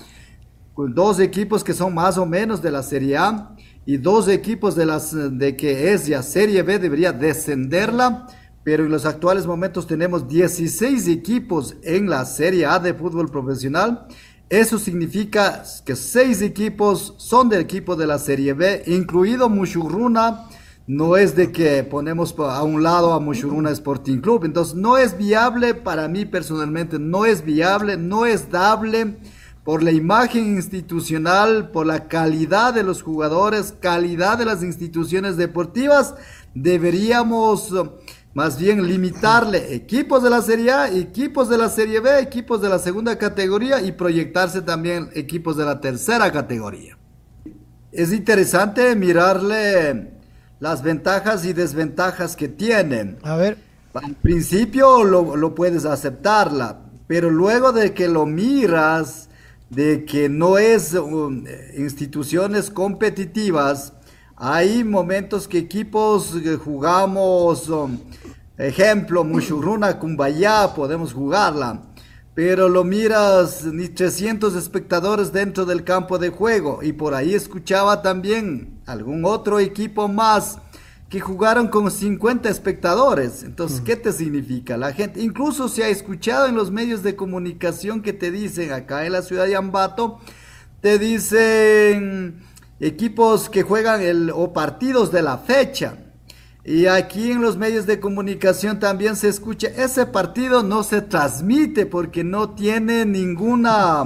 [0.74, 4.76] con dos equipos que son más o menos de la Serie A y dos equipos
[4.76, 8.28] de, las, de que es ya Serie B debería descenderla,
[8.64, 14.08] pero en los actuales momentos tenemos 16 equipos en la Serie A de fútbol profesional.
[14.50, 20.48] Eso significa que seis equipos son del equipo de la Serie B, incluido Mushuruna.
[20.86, 24.46] No es de que ponemos a un lado a Mushuruna Sporting Club.
[24.46, 29.18] Entonces no es viable para mí personalmente, no es viable, no es dable
[29.64, 36.16] por la imagen institucional, por la calidad de los jugadores, calidad de las instituciones deportivas.
[36.54, 37.90] Deberíamos eh,
[38.34, 42.70] más bien limitarle equipos de la Serie A, equipos de la Serie B, equipos de
[42.70, 46.98] la segunda categoría y proyectarse también equipos de la tercera categoría.
[47.92, 50.12] Es interesante mirarle
[50.60, 53.18] las ventajas y desventajas que tienen.
[53.24, 53.58] A ver.
[53.94, 59.30] Al principio lo, lo puedes aceptarla, pero luego de que lo miras,
[59.74, 61.44] de que no es um,
[61.76, 63.94] instituciones competitivas,
[64.36, 67.98] hay momentos que equipos que jugamos, um,
[68.58, 71.82] ejemplo, Mushuruna, Cumbayá, podemos jugarla,
[72.36, 76.80] pero lo miras ni 300 espectadores dentro del campo de juego.
[76.82, 80.58] Y por ahí escuchaba también algún otro equipo más
[81.14, 83.44] que jugaron con 50 espectadores.
[83.44, 84.78] Entonces, ¿qué te significa?
[84.78, 89.06] La gente, incluso se ha escuchado en los medios de comunicación que te dicen acá
[89.06, 90.20] en la ciudad de Ambato,
[90.82, 92.42] te dicen
[92.80, 96.00] equipos que juegan el, o partidos de la fecha.
[96.66, 101.86] Y aquí en los medios de comunicación también se escucha, ese partido no se transmite
[101.86, 104.04] porque no tiene ninguna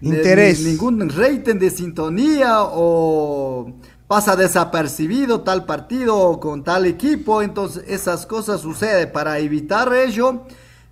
[0.00, 3.74] interés, ningún rating de sintonía o
[4.10, 9.12] pasa desapercibido tal partido con tal equipo, entonces esas cosas suceden.
[9.12, 10.46] Para evitar ello,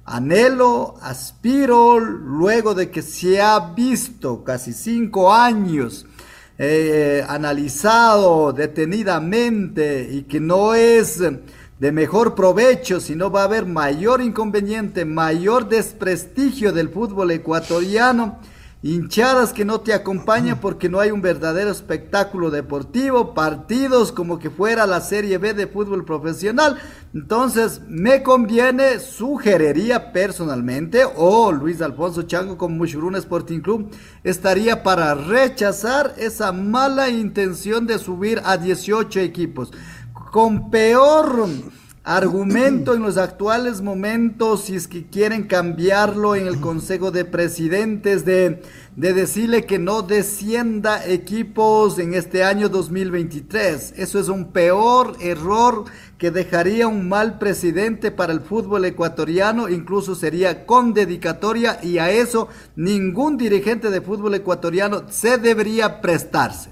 [0.04, 6.07] anhelo, aspiro, luego de que se ha visto casi cinco años
[6.59, 14.22] eh, analizado detenidamente y que no es de mejor provecho, sino va a haber mayor
[14.22, 18.38] inconveniente, mayor desprestigio del fútbol ecuatoriano,
[18.80, 24.50] hinchadas que no te acompañan porque no hay un verdadero espectáculo deportivo, partidos como que
[24.50, 26.78] fuera la Serie B de fútbol profesional.
[27.12, 33.90] Entonces, me conviene, sugeriría personalmente, o Luis Alfonso Chango como Mushurun Sporting Club,
[34.22, 39.72] estaría para rechazar esa mala intención de subir a 18 equipos.
[40.30, 41.48] Con peor
[42.09, 48.25] argumento en los actuales momentos, si es que quieren cambiarlo en el Consejo de Presidentes,
[48.25, 48.62] de,
[48.97, 53.92] de decirle que no descienda equipos en este año 2023.
[53.99, 55.85] Eso es un peor error
[56.16, 62.11] que dejaría un mal presidente para el fútbol ecuatoriano, incluso sería con dedicatoria y a
[62.11, 66.71] eso ningún dirigente de fútbol ecuatoriano se debería prestarse.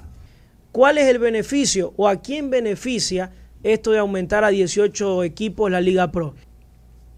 [0.73, 3.33] ¿Cuál es el beneficio o a quién beneficia?
[3.73, 6.35] Esto de aumentar a 18 equipos la Liga Pro?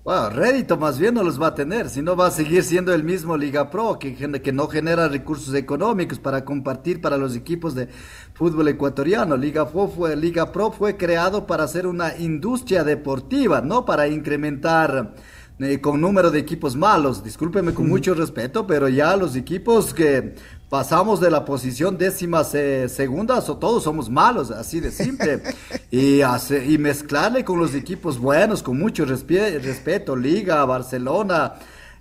[0.05, 2.95] Bueno, rédito más bien no los va a tener, si no va a seguir siendo
[2.95, 7.75] el mismo Liga Pro, que, que no genera recursos económicos para compartir para los equipos
[7.75, 7.89] de
[8.33, 9.37] fútbol ecuatoriano.
[9.37, 15.15] Liga Pro fue, Liga Pro fue creado para ser una industria deportiva, no para incrementar
[15.59, 17.23] eh, con número de equipos malos.
[17.23, 20.37] Discúlpeme con mucho respeto, pero ya los equipos que
[20.69, 25.43] pasamos de la posición décima segunda, o todos somos malos, así de simple.
[25.91, 31.55] y, y mezclarle con los equipos buenos, con mucho respeto, Liga, Barcelona,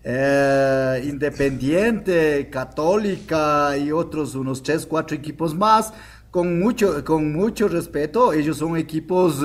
[0.04, 5.94] eh, Independiente, Católica y otros unos tres, cuatro equipos más,
[6.32, 8.34] con mucho, con mucho respeto.
[8.34, 9.44] Ellos son equipos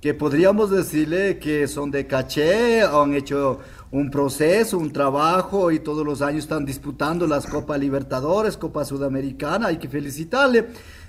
[0.00, 3.60] que podríamos decirle que son de caché, han hecho
[3.92, 9.68] un proceso, un trabajo y todos los años están disputando las Copa Libertadores, Copa Sudamericana,
[9.68, 10.68] hay que felicitarle.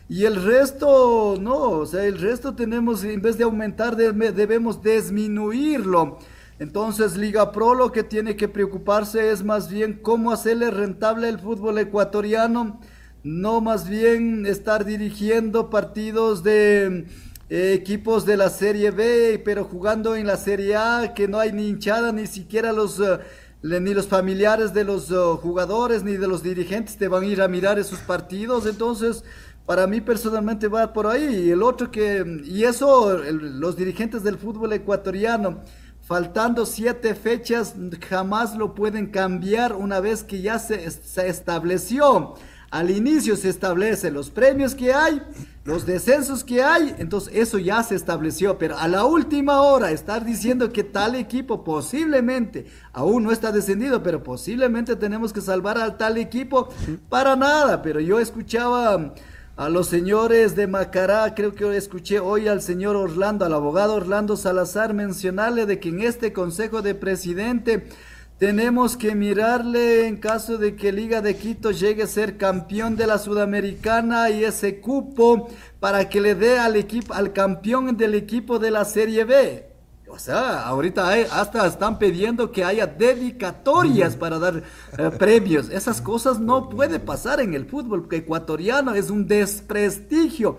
[0.10, 6.18] Y el resto, no, o sea, el resto tenemos, en vez de aumentar, debemos disminuirlo.
[6.60, 11.40] Entonces, Liga Pro lo que tiene que preocuparse es más bien cómo hacerle rentable el
[11.40, 12.80] fútbol ecuatoriano,
[13.24, 17.06] no más bien estar dirigiendo partidos de
[17.52, 21.68] equipos de la Serie B, pero jugando en la Serie A, que no hay ni
[21.68, 23.20] hinchada, ni siquiera los, eh,
[23.62, 27.42] ni los familiares de los eh, jugadores, ni de los dirigentes te van a ir
[27.42, 28.66] a mirar esos partidos.
[28.66, 29.26] Entonces,
[29.66, 31.48] para mí personalmente va por ahí.
[31.48, 35.60] Y el otro que, y eso, los dirigentes del fútbol ecuatoriano,
[36.00, 37.76] faltando siete fechas,
[38.10, 42.36] jamás lo pueden cambiar una vez que ya se, se estableció.
[42.70, 45.22] Al inicio se establecen los premios que hay,
[45.64, 50.26] los descensos que hay, entonces eso ya se estableció, pero a la última hora estar
[50.26, 55.98] diciendo que tal equipo posiblemente aún no está descendido, pero posiblemente tenemos que salvar al
[55.98, 56.70] tal equipo,
[57.10, 59.14] para nada, pero yo escuchaba
[59.56, 64.36] a los señores de Macará, creo que escuché hoy al señor Orlando, al abogado Orlando
[64.38, 67.88] Salazar mencionarle de que en este Consejo de Presidente
[68.42, 73.06] tenemos que mirarle en caso de que Liga de Quito llegue a ser campeón de
[73.06, 75.48] la Sudamericana y ese cupo
[75.80, 79.68] para que le dé al equipo, al campeón del equipo de la Serie B.
[80.10, 84.64] O sea, ahorita hasta están pidiendo que haya dedicatorias para dar
[84.98, 85.70] eh, premios.
[85.70, 90.58] Esas cosas no puede pasar en el fútbol ecuatoriano, es un desprestigio.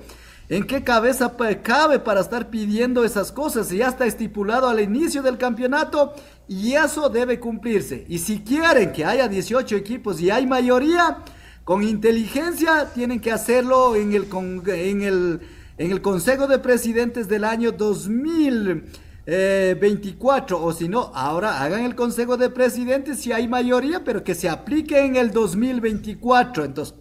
[0.48, 3.68] ¿En qué cabeza cabe para estar pidiendo esas cosas?
[3.68, 6.12] Si ya está estipulado al inicio del campeonato
[6.48, 8.04] y eso debe cumplirse.
[8.08, 11.18] Y si quieren que haya 18 equipos y hay mayoría,
[11.64, 14.26] con inteligencia tienen que hacerlo en el,
[14.66, 15.40] en el,
[15.78, 20.62] en el Consejo de Presidentes del año 2024.
[20.62, 24.48] O si no, ahora hagan el Consejo de Presidentes si hay mayoría, pero que se
[24.48, 26.64] aplique en el 2024.
[26.64, 26.96] Entonces,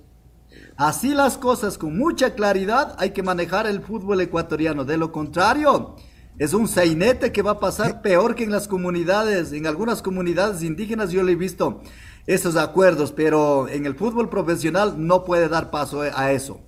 [0.82, 4.84] Así las cosas, con mucha claridad, hay que manejar el fútbol ecuatoriano.
[4.84, 5.96] De lo contrario,
[6.40, 10.64] es un sainete que va a pasar peor que en las comunidades, en algunas comunidades
[10.64, 11.82] indígenas yo le he visto
[12.26, 16.62] esos acuerdos, pero en el fútbol profesional no puede dar paso a eso.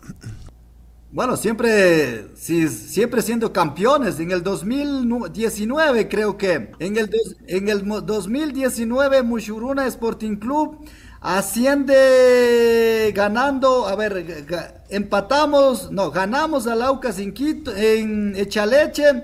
[1.11, 4.20] Bueno, siempre, siempre siendo campeones.
[4.20, 10.80] En el 2019 creo que, en el, dos- en el mo- 2019 Mushuruna Sporting Club
[11.24, 14.46] asciende ganando, a ver,
[14.90, 19.24] empatamos, no, ganamos al Aucas en Quito, en Echaleche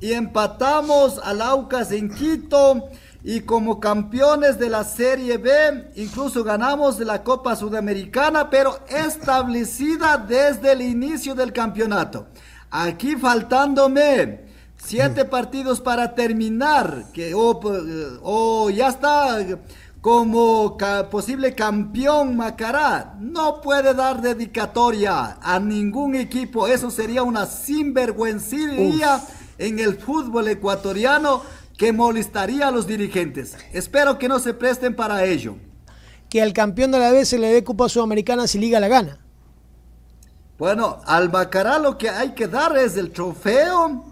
[0.00, 2.88] y empatamos al Aucas en Quito
[3.22, 10.72] y como campeones de la Serie B, incluso ganamos la Copa Sudamericana, pero establecida desde
[10.72, 12.26] el inicio del campeonato.
[12.72, 19.38] Aquí faltándome siete partidos para terminar, que o, eh, o ya está
[20.06, 26.68] como ca- posible campeón Macará, no puede dar dedicatoria a ningún equipo.
[26.68, 29.20] Eso sería una sinvergüencilla
[29.58, 31.42] en el fútbol ecuatoriano
[31.76, 33.56] que molestaría a los dirigentes.
[33.72, 35.56] Espero que no se presten para ello.
[36.28, 39.18] Que al campeón de la vez se le dé Copa Sudamericana si Liga la gana.
[40.56, 44.04] Bueno, al Macará lo que hay que dar es el trofeo,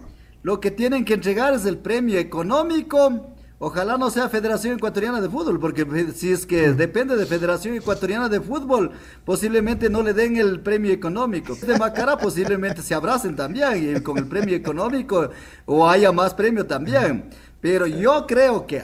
[0.43, 3.31] lo que tienen que entregar es el premio económico.
[3.57, 8.27] Ojalá no sea Federación Ecuatoriana de Fútbol, porque si es que depende de Federación Ecuatoriana
[8.27, 8.91] de Fútbol,
[9.23, 11.55] posiblemente no le den el premio económico.
[11.55, 15.29] De Macará posiblemente se abracen también y con el premio económico
[15.65, 17.29] o haya más premio también.
[17.61, 18.83] Pero yo creo que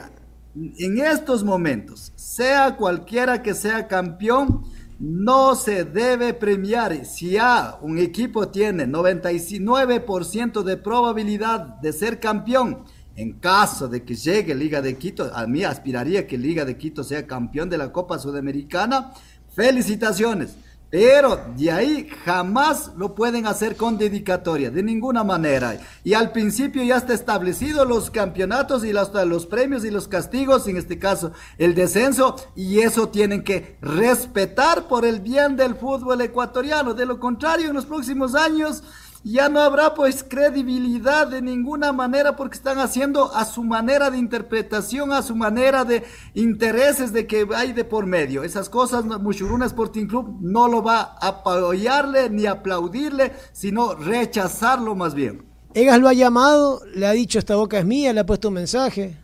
[0.54, 4.64] en estos momentos, sea cualquiera que sea campeón,
[4.98, 7.04] no se debe premiar.
[7.04, 7.36] Si
[7.82, 12.84] un equipo tiene 99% de probabilidad de ser campeón,
[13.16, 17.04] en caso de que llegue Liga de Quito, a mí aspiraría que Liga de Quito
[17.04, 19.12] sea campeón de la Copa Sudamericana,
[19.54, 20.56] felicitaciones.
[20.92, 25.80] Pero de ahí jamás lo pueden hacer con dedicatoria, de ninguna manera.
[26.04, 30.68] Y al principio ya está establecido los campeonatos y los, los premios y los castigos,
[30.68, 36.20] en este caso el descenso, y eso tienen que respetar por el bien del fútbol
[36.20, 36.92] ecuatoriano.
[36.92, 38.82] De lo contrario, en los próximos años
[39.24, 44.18] ya no habrá pues credibilidad de ninguna manera porque están haciendo a su manera de
[44.18, 46.02] interpretación, a su manera de
[46.34, 48.42] intereses de que hay de por medio.
[48.42, 55.14] Esas cosas Mushuruna Sporting Club no lo va a apoyarle ni aplaudirle, sino rechazarlo más
[55.14, 55.44] bien.
[55.74, 58.54] Egas lo ha llamado, le ha dicho esta boca es mía, le ha puesto un
[58.54, 59.21] mensaje.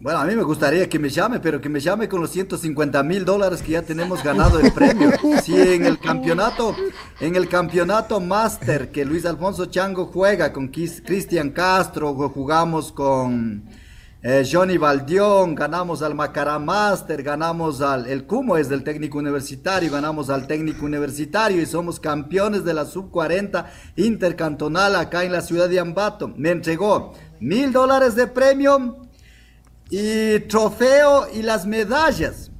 [0.00, 3.02] Bueno, a mí me gustaría que me llame, pero que me llame con los 150
[3.02, 5.10] mil dólares que ya tenemos ganado el premio.
[5.42, 6.76] Si en el campeonato,
[7.18, 13.64] en el campeonato Master que Luis Alfonso Chango juega con Cristian Castro, jugamos con
[14.22, 19.90] eh, Johnny Valdión, ganamos al Macará Master, ganamos al, el Cumo es del técnico universitario,
[19.90, 25.40] ganamos al técnico universitario y somos campeones de la sub 40 intercantonal acá en la
[25.40, 26.28] ciudad de Ambato.
[26.36, 29.07] Me entregó mil dólares de premio
[29.90, 32.50] y trofeo y las medallas,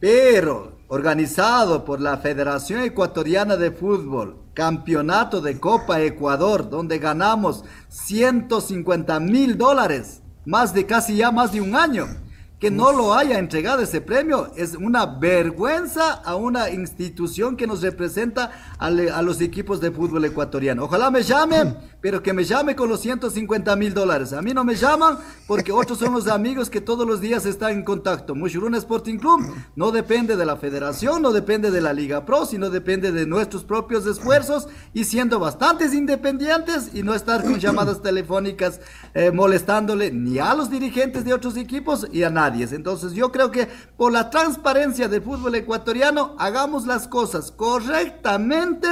[0.00, 9.20] pero organizado por la Federación Ecuatoriana de Fútbol, campeonato de Copa Ecuador, donde ganamos 150
[9.20, 12.21] mil dólares, más de casi ya más de un año.
[12.62, 17.82] Que no lo haya entregado ese premio es una vergüenza a una institución que nos
[17.82, 20.84] representa a, los equipos de fútbol ecuatoriano.
[20.84, 24.32] Ojalá me llame, pero que me llame con los 150 mil dólares.
[24.32, 27.72] A mí no me llaman porque otros son los amigos que todos los días están
[27.72, 28.36] en contacto.
[28.36, 29.40] Mushuruna Sporting Club
[29.74, 33.64] no depende de la federación, no depende de la Liga Pro, sino depende de nuestros
[33.64, 38.80] propios esfuerzos y siendo bastantes independientes y no estar con llamadas telefónicas
[39.14, 42.51] eh, molestándole ni a los dirigentes de otros equipos y a nadie.
[42.60, 48.88] Entonces yo creo que por la transparencia del fútbol ecuatoriano hagamos las cosas correctamente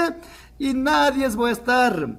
[0.58, 2.18] y nadie va a estar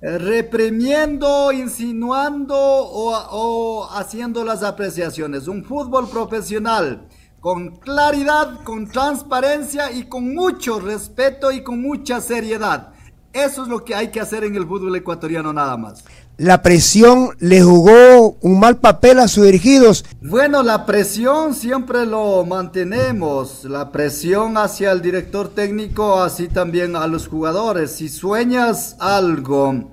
[0.00, 5.48] eh, reprimiendo, insinuando o, o haciendo las apreciaciones.
[5.48, 7.08] Un fútbol profesional
[7.40, 12.92] con claridad, con transparencia y con mucho respeto y con mucha seriedad.
[13.32, 16.04] Eso es lo que hay que hacer en el fútbol ecuatoriano nada más.
[16.38, 20.04] La presión le jugó un mal papel a sus dirigidos.
[20.22, 27.08] Bueno, la presión siempre lo mantenemos, la presión hacia el director técnico, así también a
[27.08, 27.90] los jugadores.
[27.90, 29.90] Si sueñas algo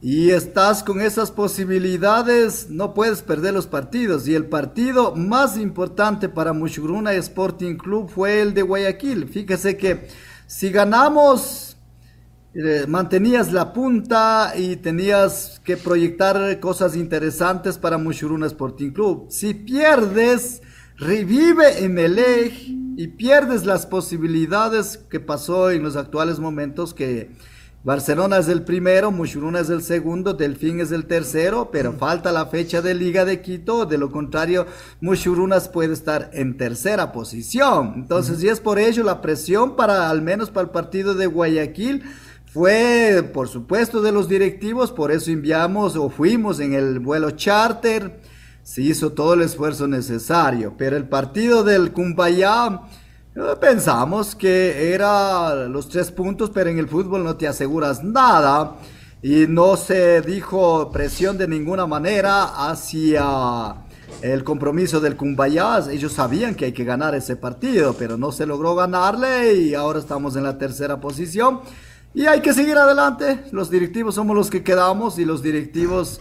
[0.00, 4.26] y estás con esas posibilidades, no puedes perder los partidos.
[4.26, 9.28] Y el partido más importante para Mushuruna Sporting Club fue el de Guayaquil.
[9.28, 10.08] Fíjese que
[10.46, 11.73] si ganamos
[12.54, 19.26] eh, mantenías la punta y tenías que proyectar cosas interesantes para Mushuruna Sporting Club.
[19.28, 20.62] Si pierdes,
[20.96, 22.52] revive Emelec
[22.96, 27.32] y pierdes las posibilidades que pasó en los actuales momentos que
[27.84, 32.46] Barcelona es el primero, Mushuruna es el segundo, Delfín es el tercero, pero falta la
[32.46, 34.66] fecha de Liga de Quito, de lo contrario,
[35.02, 37.92] Mushurunas puede estar en tercera posición.
[37.96, 42.04] Entonces, y es por ello la presión para, al menos para el partido de Guayaquil,
[42.54, 48.20] Fue, por supuesto, de los directivos, por eso enviamos o fuimos en el vuelo charter,
[48.62, 52.82] se hizo todo el esfuerzo necesario, pero el partido del Cumbayá
[53.34, 58.76] eh, pensamos que era los tres puntos, pero en el fútbol no te aseguras nada
[59.20, 63.74] y no se dijo presión de ninguna manera hacia
[64.22, 65.80] el compromiso del Cumbayá.
[65.90, 69.98] Ellos sabían que hay que ganar ese partido, pero no se logró ganarle y ahora
[69.98, 71.62] estamos en la tercera posición.
[72.14, 73.40] Y hay que seguir adelante.
[73.50, 76.20] Los directivos somos los que quedamos y los directivos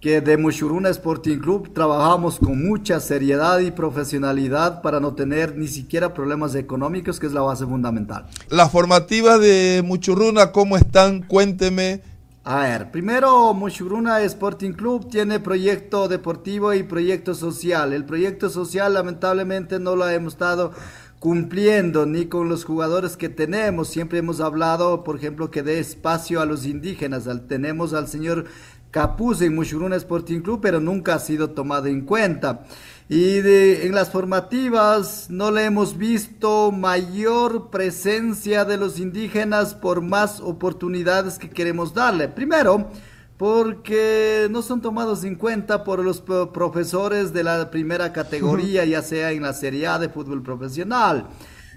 [0.00, 5.66] que de Mushuruna Sporting Club trabajamos con mucha seriedad y profesionalidad para no tener ni
[5.66, 8.26] siquiera problemas económicos, que es la base fundamental.
[8.48, 11.22] Las formativas de Muchurruna, ¿cómo están?
[11.22, 12.02] Cuénteme.
[12.44, 17.92] A ver, primero Mushuruna Sporting Club tiene proyecto deportivo y proyecto social.
[17.94, 20.72] El proyecto social lamentablemente no lo hemos estado
[21.24, 23.88] cumpliendo ni con los jugadores que tenemos.
[23.88, 27.26] Siempre hemos hablado, por ejemplo, que dé espacio a los indígenas.
[27.26, 28.44] Al, tenemos al señor
[28.90, 32.66] Capuz en Mushuruna Sporting Club, pero nunca ha sido tomado en cuenta.
[33.08, 40.40] Y en las formativas no le hemos visto mayor presencia de los indígenas por más
[40.40, 42.28] oportunidades que queremos darle.
[42.28, 42.90] Primero,
[43.36, 49.32] porque no son tomados en cuenta por los profesores de la primera categoría, ya sea
[49.32, 51.28] en la Serie A de fútbol profesional.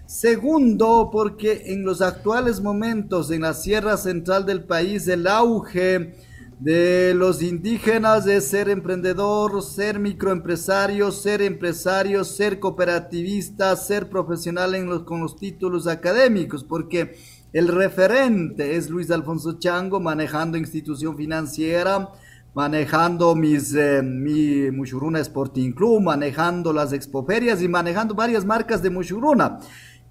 [0.06, 6.16] Segundo, porque en los actuales momentos en la Sierra Central del país el auge
[6.60, 14.88] de los indígenas de ser emprendedor, ser microempresario, ser empresario, ser cooperativista, ser profesional en
[14.88, 17.16] los, con los títulos académicos, porque
[17.54, 22.10] el referente es Luis Alfonso Chango manejando institución financiera,
[22.54, 28.90] manejando mis, eh, mi Mushuruna Sporting Club, manejando las expoferias y manejando varias marcas de
[28.90, 29.60] Mushuruna.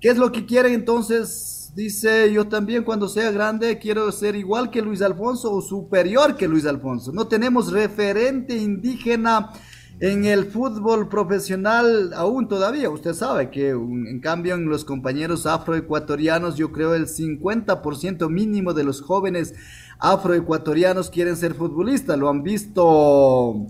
[0.01, 4.70] ¿Qué es lo que quiere entonces Dice, yo también cuando sea grande quiero ser igual
[4.70, 7.12] que Luis Alfonso o superior que Luis Alfonso.
[7.12, 9.51] No tenemos referente indígena
[9.99, 12.90] en el fútbol profesional aún todavía.
[12.90, 18.84] Usted sabe que en cambio en los compañeros afroecuatorianos yo creo el 50% mínimo de
[18.84, 19.55] los jóvenes
[19.99, 22.18] afroecuatorianos quieren ser futbolistas.
[22.18, 23.66] Lo han visto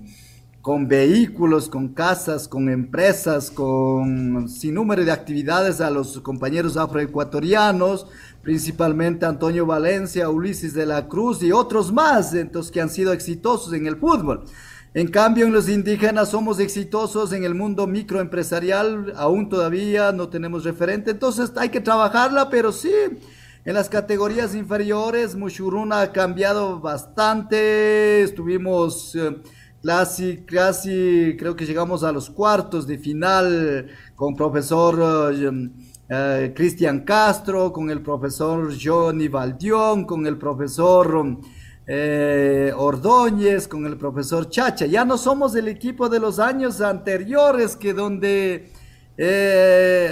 [0.63, 8.09] con vehículos, con casas, con empresas, con sin número de actividades a los compañeros afroecuatorianos,
[8.43, 13.73] principalmente Antonio Valencia, Ulises de la Cruz y otros más, entonces que han sido exitosos
[13.75, 14.43] en el fútbol.
[14.97, 20.65] En cambio, en los indígenas somos exitosos en el mundo microempresarial, aún todavía no tenemos
[20.65, 22.91] referente, entonces hay que trabajarla, pero sí,
[23.67, 29.15] en las categorías inferiores, Mushuruna ha cambiado bastante, estuvimos...
[29.15, 29.37] Eh,
[29.85, 33.87] Casi, casi creo que llegamos a los cuartos de final
[34.17, 35.71] con profesor eh,
[36.09, 41.39] eh, Cristian Castro, con el profesor Johnny Valdión, con el profesor
[41.87, 44.87] eh, Ordóñez, con el profesor Chacha.
[44.87, 48.73] Ya no somos el equipo de los años anteriores que donde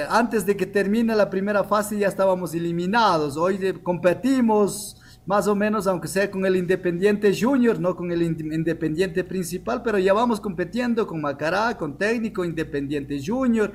[0.08, 3.36] antes de que termine la primera fase ya estábamos eliminados.
[3.36, 4.96] Hoy competimos
[5.26, 9.98] más o menos, aunque sea con el Independiente Junior, no con el Independiente principal, pero
[9.98, 13.72] ya vamos compitiendo con Macará, con Técnico, Independiente Junior.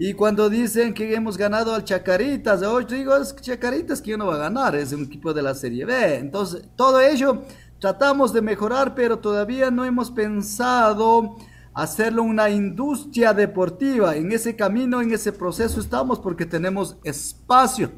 [0.00, 4.36] Y cuando dicen que hemos ganado al Chacaritas, hoy digo, es Chacaritas que no va
[4.36, 6.18] a ganar, es un equipo de la Serie B.
[6.18, 7.42] Entonces, todo ello
[7.80, 11.36] tratamos de mejorar, pero todavía no hemos pensado
[11.74, 14.14] hacerlo una industria deportiva.
[14.14, 17.90] En ese camino, en ese proceso estamos porque tenemos espacio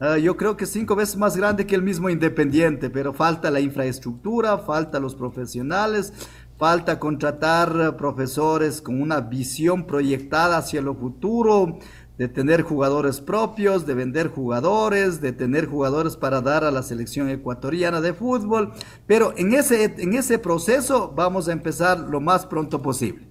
[0.00, 3.58] Ah, yo creo que cinco veces más grande que el mismo Independiente, pero falta la
[3.58, 6.12] infraestructura, falta los profesionales,
[6.58, 11.78] falta contratar profesores con una visión proyectada hacia lo futuro,
[12.18, 17.30] de tener jugadores propios, de vender jugadores, de tener jugadores para dar a la selección
[17.30, 18.72] ecuatoriana de fútbol,
[19.06, 23.28] pero en ese, en ese proceso vamos a empezar lo más pronto posible.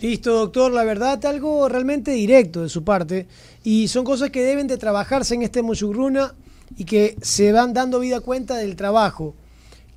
[0.00, 0.70] Listo, doctor.
[0.70, 3.26] La verdad, algo realmente directo de su parte.
[3.64, 6.34] Y son cosas que deben de trabajarse en este Mochugruna
[6.76, 9.34] y que se van dando vida cuenta del trabajo.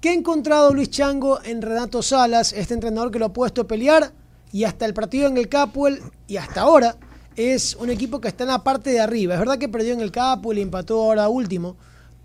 [0.02, 3.68] ¿Qué ha encontrado Luis Chango en Renato Salas, este entrenador que lo ha puesto a
[3.68, 4.12] pelear?
[4.52, 6.96] Y hasta el partido en el Capuel, y hasta ahora,
[7.36, 9.36] es un equipo que está en la parte de arriba.
[9.36, 11.76] Es verdad que perdió en el Capuel y empató ahora último,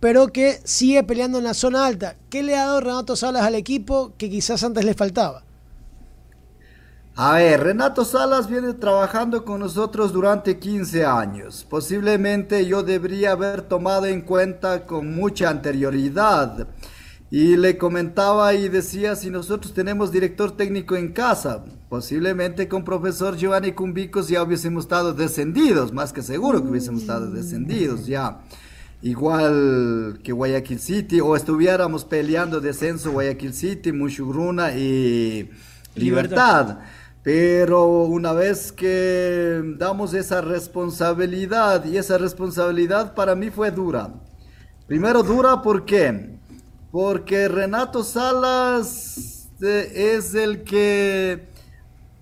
[0.01, 2.17] pero que sigue peleando en la zona alta.
[2.31, 5.43] ¿Qué le ha dado Renato Salas al equipo que quizás antes le faltaba?
[7.15, 11.67] A ver, Renato Salas viene trabajando con nosotros durante 15 años.
[11.69, 16.69] Posiblemente yo debería haber tomado en cuenta con mucha anterioridad.
[17.29, 23.37] Y le comentaba y decía, si nosotros tenemos director técnico en casa, posiblemente con profesor
[23.37, 28.43] Giovanni Cumbicos ya hubiésemos estado descendidos, más que seguro que hubiésemos estado descendidos ya.
[29.03, 35.51] igual que Guayaquil City, o estuviéramos peleando descenso Guayaquil City, Mushugruna y
[35.95, 36.79] Libertad.
[37.23, 44.15] Pero una vez que damos esa responsabilidad, y esa responsabilidad para mí fue dura.
[44.87, 46.36] Primero dura, ¿por qué?
[46.97, 51.47] Porque Renato Salas eh, es el que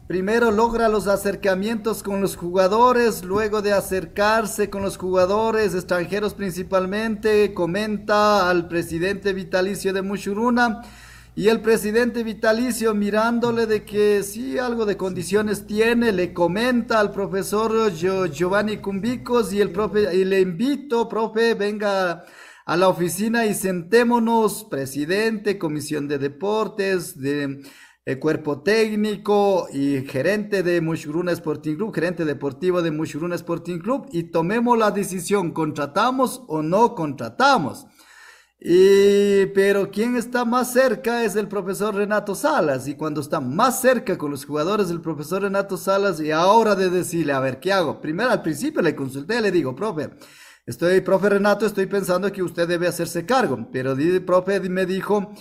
[0.08, 7.54] primero logra los acercamientos con los jugadores, luego de acercarse con los jugadores extranjeros principalmente,
[7.54, 10.82] comenta al presidente vitalicio de Mushuruna
[11.36, 17.12] y el presidente vitalicio mirándole de que sí algo de condiciones tiene, le comenta al
[17.12, 19.72] profesor Gio- Giovanni Cumbicos y el
[20.12, 22.24] y le invito, profe, venga
[22.64, 27.62] a la oficina y sentémonos, presidente, comisión de deportes, de
[28.06, 34.08] eh, cuerpo técnico y gerente de Mushuruna Sporting Club, gerente deportivo de Mushuruna Sporting Club
[34.12, 37.86] y tomemos la decisión, contratamos o no contratamos.
[38.66, 42.88] Y, pero quien está más cerca es el profesor Renato Salas.
[42.88, 46.88] Y cuando está más cerca con los jugadores del profesor Renato Salas, y ahora de
[46.88, 48.00] decirle, a ver, ¿qué hago?
[48.00, 50.10] Primero, al principio le consulté, le digo, profe,
[50.66, 53.68] estoy, profe Renato, estoy pensando que usted debe hacerse cargo.
[53.72, 55.32] Pero el profe me dijo,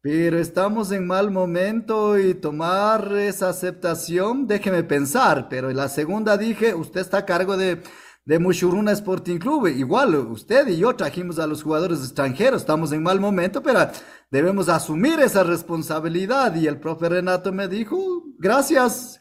[0.00, 5.48] pero estamos en mal momento y tomar esa aceptación, déjeme pensar.
[5.48, 7.82] Pero en la segunda dije, usted está a cargo de,
[8.24, 9.68] de Mushuruna Sporting Club.
[9.68, 13.88] Igual, usted y yo trajimos a los jugadores extranjeros, estamos en mal momento, pero
[14.30, 16.54] debemos asumir esa responsabilidad.
[16.56, 19.20] Y el profe Renato me dijo, gracias.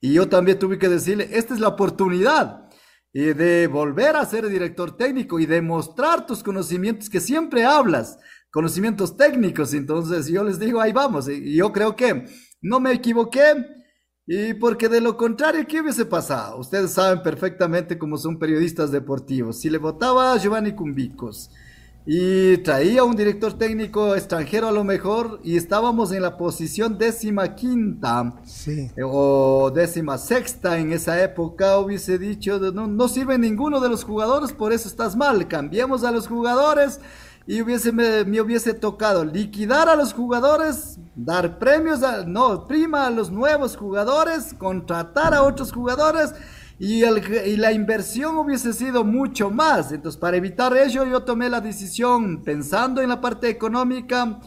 [0.00, 2.69] Y yo también tuve que decirle, esta es la oportunidad
[3.12, 8.18] y de volver a ser director técnico y demostrar tus conocimientos que siempre hablas,
[8.50, 9.74] conocimientos técnicos.
[9.74, 11.28] Entonces yo les digo, ahí vamos.
[11.28, 12.26] Y yo creo que
[12.60, 13.66] no me equivoqué.
[14.26, 16.58] Y porque de lo contrario, ¿qué hubiese pasado?
[16.58, 19.60] Ustedes saben perfectamente cómo son periodistas deportivos.
[19.60, 21.50] Si le votaba a Giovanni Cumbicos
[22.06, 27.54] y traía un director técnico extranjero a lo mejor y estábamos en la posición décima
[27.54, 28.34] quinta
[29.04, 34.52] o décima sexta en esa época, hubiese dicho, no, no sirve ninguno de los jugadores,
[34.52, 37.00] por eso estás mal, cambiemos a los jugadores
[37.46, 43.06] y hubiese, me, me hubiese tocado liquidar a los jugadores, dar premios, a, no, prima
[43.06, 46.32] a los nuevos jugadores, contratar a otros jugadores
[46.82, 49.92] y, el, y la inversión hubiese sido mucho más.
[49.92, 54.40] Entonces, para evitar ello, yo tomé la decisión pensando en la parte económica,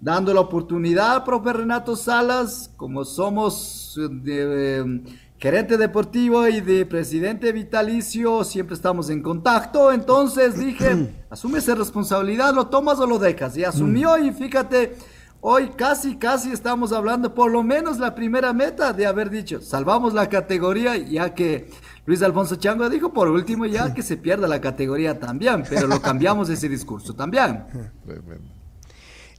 [0.00, 5.02] dando la oportunidad al profe Renato Salas, como somos de, eh,
[5.38, 9.90] gerente deportivo y de presidente vitalicio, siempre estamos en contacto.
[9.90, 13.56] Entonces dije, asume esa responsabilidad, lo tomas o lo dejas.
[13.56, 14.96] Y asumió y fíjate,
[15.44, 20.14] hoy casi, casi estamos hablando por lo menos la primera meta de haber dicho, salvamos
[20.14, 21.68] la categoría, ya que
[22.06, 26.00] Luis Alfonso Chango dijo, por último ya que se pierda la categoría también, pero lo
[26.00, 27.64] cambiamos ese discurso también.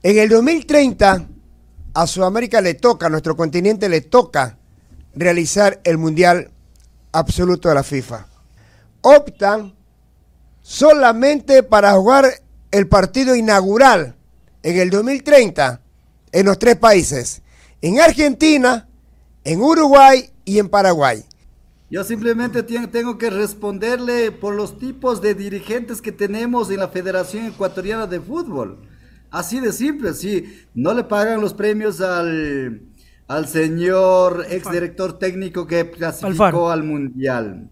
[0.02, 1.26] En el 2030,
[1.94, 4.58] a Sudamérica le toca, a nuestro continente le toca
[5.14, 6.50] realizar el Mundial
[7.12, 8.26] Absoluto de la FIFA.
[9.00, 9.74] Optan
[10.60, 12.26] solamente para jugar
[12.70, 14.16] el partido inaugural
[14.62, 15.83] en el 2030
[16.34, 17.42] en los tres países,
[17.80, 18.88] en Argentina,
[19.44, 21.22] en Uruguay y en Paraguay.
[21.90, 27.46] Yo simplemente tengo que responderle por los tipos de dirigentes que tenemos en la Federación
[27.46, 28.80] Ecuatoriana de Fútbol.
[29.30, 30.44] Así de simple, sí.
[30.74, 32.82] No le pagan los premios al,
[33.28, 36.70] al señor exdirector técnico que clasificó Alfaro.
[36.70, 37.70] al Mundial.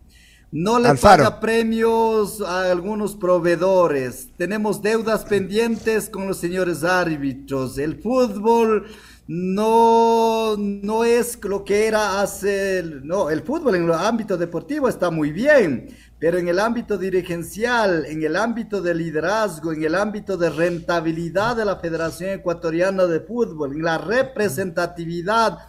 [0.52, 1.24] No le Alfaro.
[1.24, 4.28] paga premios a algunos proveedores.
[4.36, 7.78] Tenemos deudas pendientes con los señores árbitros.
[7.78, 8.84] El fútbol
[9.26, 12.84] no, no es lo que era hace...
[13.02, 15.88] No, el fútbol en el ámbito deportivo está muy bien,
[16.18, 21.56] pero en el ámbito dirigencial, en el ámbito de liderazgo, en el ámbito de rentabilidad
[21.56, 25.60] de la Federación Ecuatoriana de Fútbol, en la representatividad,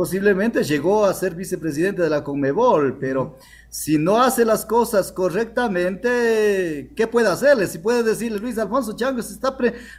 [0.00, 3.36] posiblemente llegó a ser vicepresidente de la Conmebol, pero
[3.68, 7.66] si no hace las cosas correctamente, ¿qué puede hacerle?
[7.66, 9.54] Si puede decirle Luis Alfonso Chango, se está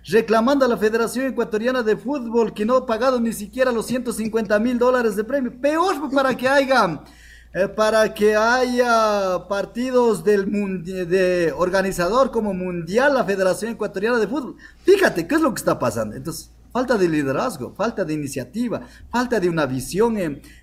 [0.08, 4.58] reclamando a la Federación Ecuatoriana de Fútbol que no ha pagado ni siquiera los 150
[4.58, 5.54] mil dólares de premio.
[5.62, 7.04] Peor para que haya,
[7.54, 10.48] eh, para que haya partidos del
[10.84, 14.56] de organizador como mundial la Federación Ecuatoriana de Fútbol.
[14.84, 16.16] Fíjate, ¿qué es lo que está pasando?
[16.16, 20.16] Entonces, falta de liderazgo, falta de iniciativa, falta de una visión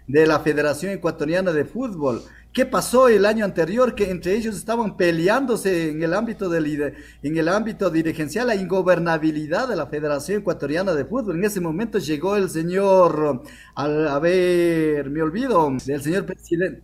[0.06, 2.22] de la Federación Ecuatoriana de Fútbol.
[2.52, 3.94] ¿Qué pasó el año anterior?
[3.94, 9.68] Que entre ellos estaban peleándose en el ámbito de en el ámbito dirigencial la ingobernabilidad
[9.68, 11.36] de la Federación Ecuatoriana de Fútbol.
[11.36, 13.42] En ese momento llegó el señor,
[13.74, 16.82] al- a ver, me olvido, del señor presidente.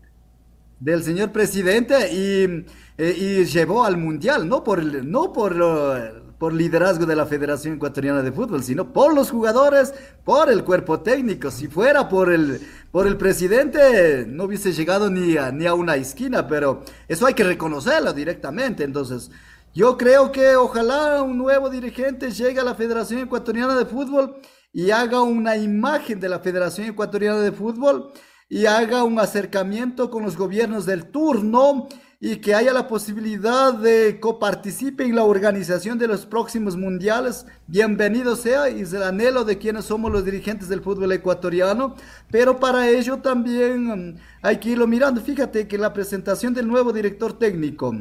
[0.81, 2.67] del señor presidente y,
[2.99, 8.23] eh, llevó al mundial, no por, no por, eh, por liderazgo de la Federación Ecuatoriana
[8.23, 11.51] de Fútbol, sino por los jugadores, por el cuerpo técnico.
[11.51, 12.61] Si fuera por el,
[12.91, 17.35] por el presidente, no hubiese llegado ni a, ni a una esquina, pero eso hay
[17.35, 18.85] que reconocerlo directamente.
[18.85, 19.31] Entonces,
[19.75, 24.37] yo creo que ojalá un nuevo dirigente llegue a la Federación Ecuatoriana de Fútbol
[24.73, 28.13] y haga una imagen de la Federación Ecuatoriana de Fútbol
[28.49, 31.89] y haga un acercamiento con los gobiernos del turno
[32.27, 37.45] y que haya la posibilidad de coparticipe en la organización de los próximos mundiales.
[37.67, 41.97] Bienvenido sea y es el anhelo de quienes somos los dirigentes del fútbol ecuatoriano,
[42.31, 45.21] pero para ello también mm, hay que irlo mirando.
[45.21, 47.95] Fíjate que la presentación del nuevo director técnico,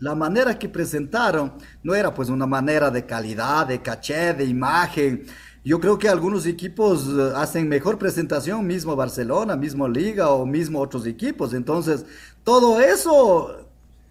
[0.00, 5.26] la manera que presentaron no era pues una manera de calidad, de caché, de imagen.
[5.64, 10.80] Yo creo que algunos equipos eh, hacen mejor presentación, mismo Barcelona, mismo Liga o mismo
[10.80, 11.54] otros equipos.
[11.54, 12.04] Entonces,
[12.44, 13.62] todo eso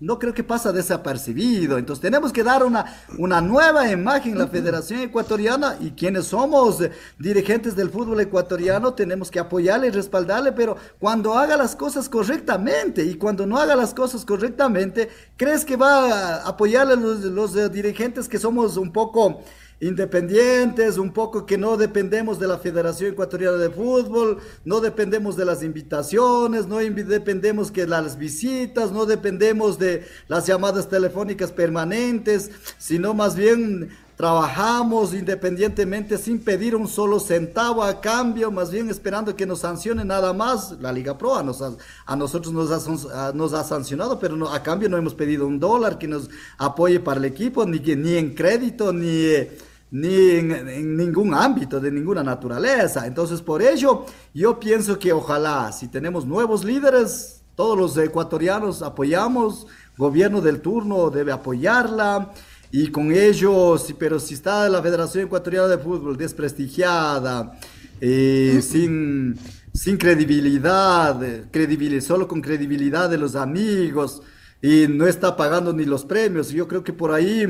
[0.02, 1.78] no creo que pasa desapercibido.
[1.78, 2.86] Entonces tenemos que dar una,
[3.18, 6.80] una nueva imagen a la Federación Ecuatoriana y quienes somos
[7.20, 13.06] dirigentes del fútbol ecuatoriano tenemos que apoyarle y respaldarle, pero cuando haga las cosas correctamente
[13.06, 15.08] y cuando no haga las cosas correctamente,
[15.38, 19.44] ¿crees que va a apoyarle a los, los, dirigentes que somos un poco
[19.82, 25.46] independientes, un poco que no dependemos de la Federación Ecuatoriana de Fútbol, no dependemos de
[25.46, 33.14] las invitaciones, no dependemos que las visitas, no dependemos de las llamadas telefónicas permanentes, sino
[33.16, 39.48] más bien trabajamos independientemente sin pedir un solo centavo a cambio, más bien esperando que
[39.48, 40.74] nos sancione nada más.
[40.80, 42.70] La Liga Pro a, nos a nosotros nos
[43.12, 46.30] ha, nos ha sancionado, pero no- a cambio no hemos pedido un dólar que nos
[46.60, 49.08] apoye para el equipo, ni, ni en crédito, ni...
[49.10, 49.58] eh,
[49.92, 53.06] ni en, en ningún ámbito, de ninguna naturaleza.
[53.06, 59.68] Entonces, por ello, yo pienso que ojalá, si tenemos nuevos líderes, todos los ecuatorianos apoyamos,
[59.98, 62.32] gobierno del turno debe apoyarla,
[62.72, 67.60] y con ello, sí, pero si está la Federación Ecuatoriana de Fútbol desprestigiada,
[68.00, 69.38] eh, sin,
[69.74, 71.20] sin credibilidad,
[71.52, 74.22] credibil- solo con credibilidad de los amigos,
[74.62, 77.46] y no está pagando ni los premios, yo creo que por ahí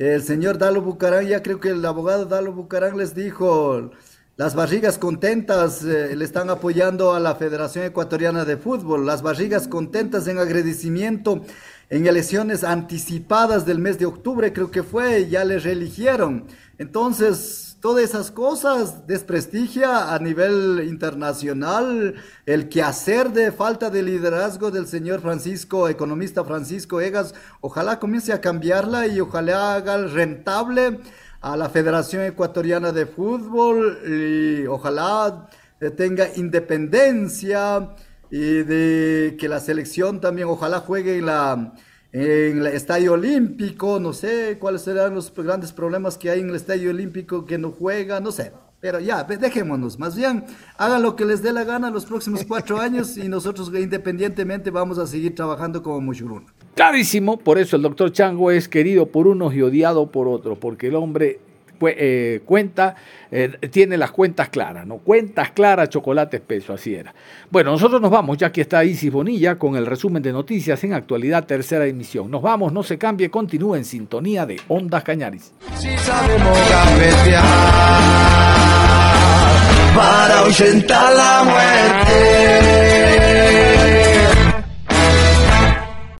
[0.00, 3.90] el señor Dalo Bucarán, ya creo que el abogado Dalo Bucarán les dijo,
[4.38, 9.68] las barrigas contentas eh, le están apoyando a la Federación Ecuatoriana de Fútbol, las barrigas
[9.68, 11.44] contentas en agradecimiento
[11.90, 16.46] en elecciones anticipadas del mes de octubre, creo que fue, ya les reeligieron.
[16.78, 22.14] Entonces, todas esas cosas desprestigia a nivel internacional
[22.44, 27.34] el quehacer de falta de liderazgo del señor Francisco, economista Francisco Egas.
[27.60, 31.00] Ojalá comience a cambiarla y ojalá haga rentable
[31.40, 35.48] a la Federación Ecuatoriana de Fútbol y ojalá
[35.96, 37.94] tenga independencia
[38.30, 41.72] y de que la selección también ojalá juegue en la
[42.12, 46.56] en el estadio olímpico, no sé cuáles serán los grandes problemas que hay en el
[46.56, 48.52] estadio olímpico que no juega, no sé.
[48.80, 50.44] Pero ya, dejémonos, más bien,
[50.78, 54.98] hagan lo que les dé la gana los próximos cuatro años y nosotros independientemente vamos
[54.98, 56.46] a seguir trabajando como Mushuruna.
[56.74, 60.88] Clarísimo, por eso el doctor Chango es querido por unos y odiado por otros, porque
[60.88, 61.40] el hombre
[61.82, 62.94] eh, cuenta,
[63.30, 64.98] eh, tiene las cuentas claras, ¿no?
[64.98, 67.14] Cuentas claras, chocolate espeso, así era.
[67.50, 70.92] Bueno, nosotros nos vamos, ya que está Isis Bonilla con el resumen de noticias en
[70.92, 72.30] actualidad, tercera emisión.
[72.30, 75.52] Nos vamos, no se cambie, continúe en sintonía de Ondas Cañaris.
[75.76, 77.44] Si sabemos gambetear
[79.94, 83.09] para ahuyentar la muerte.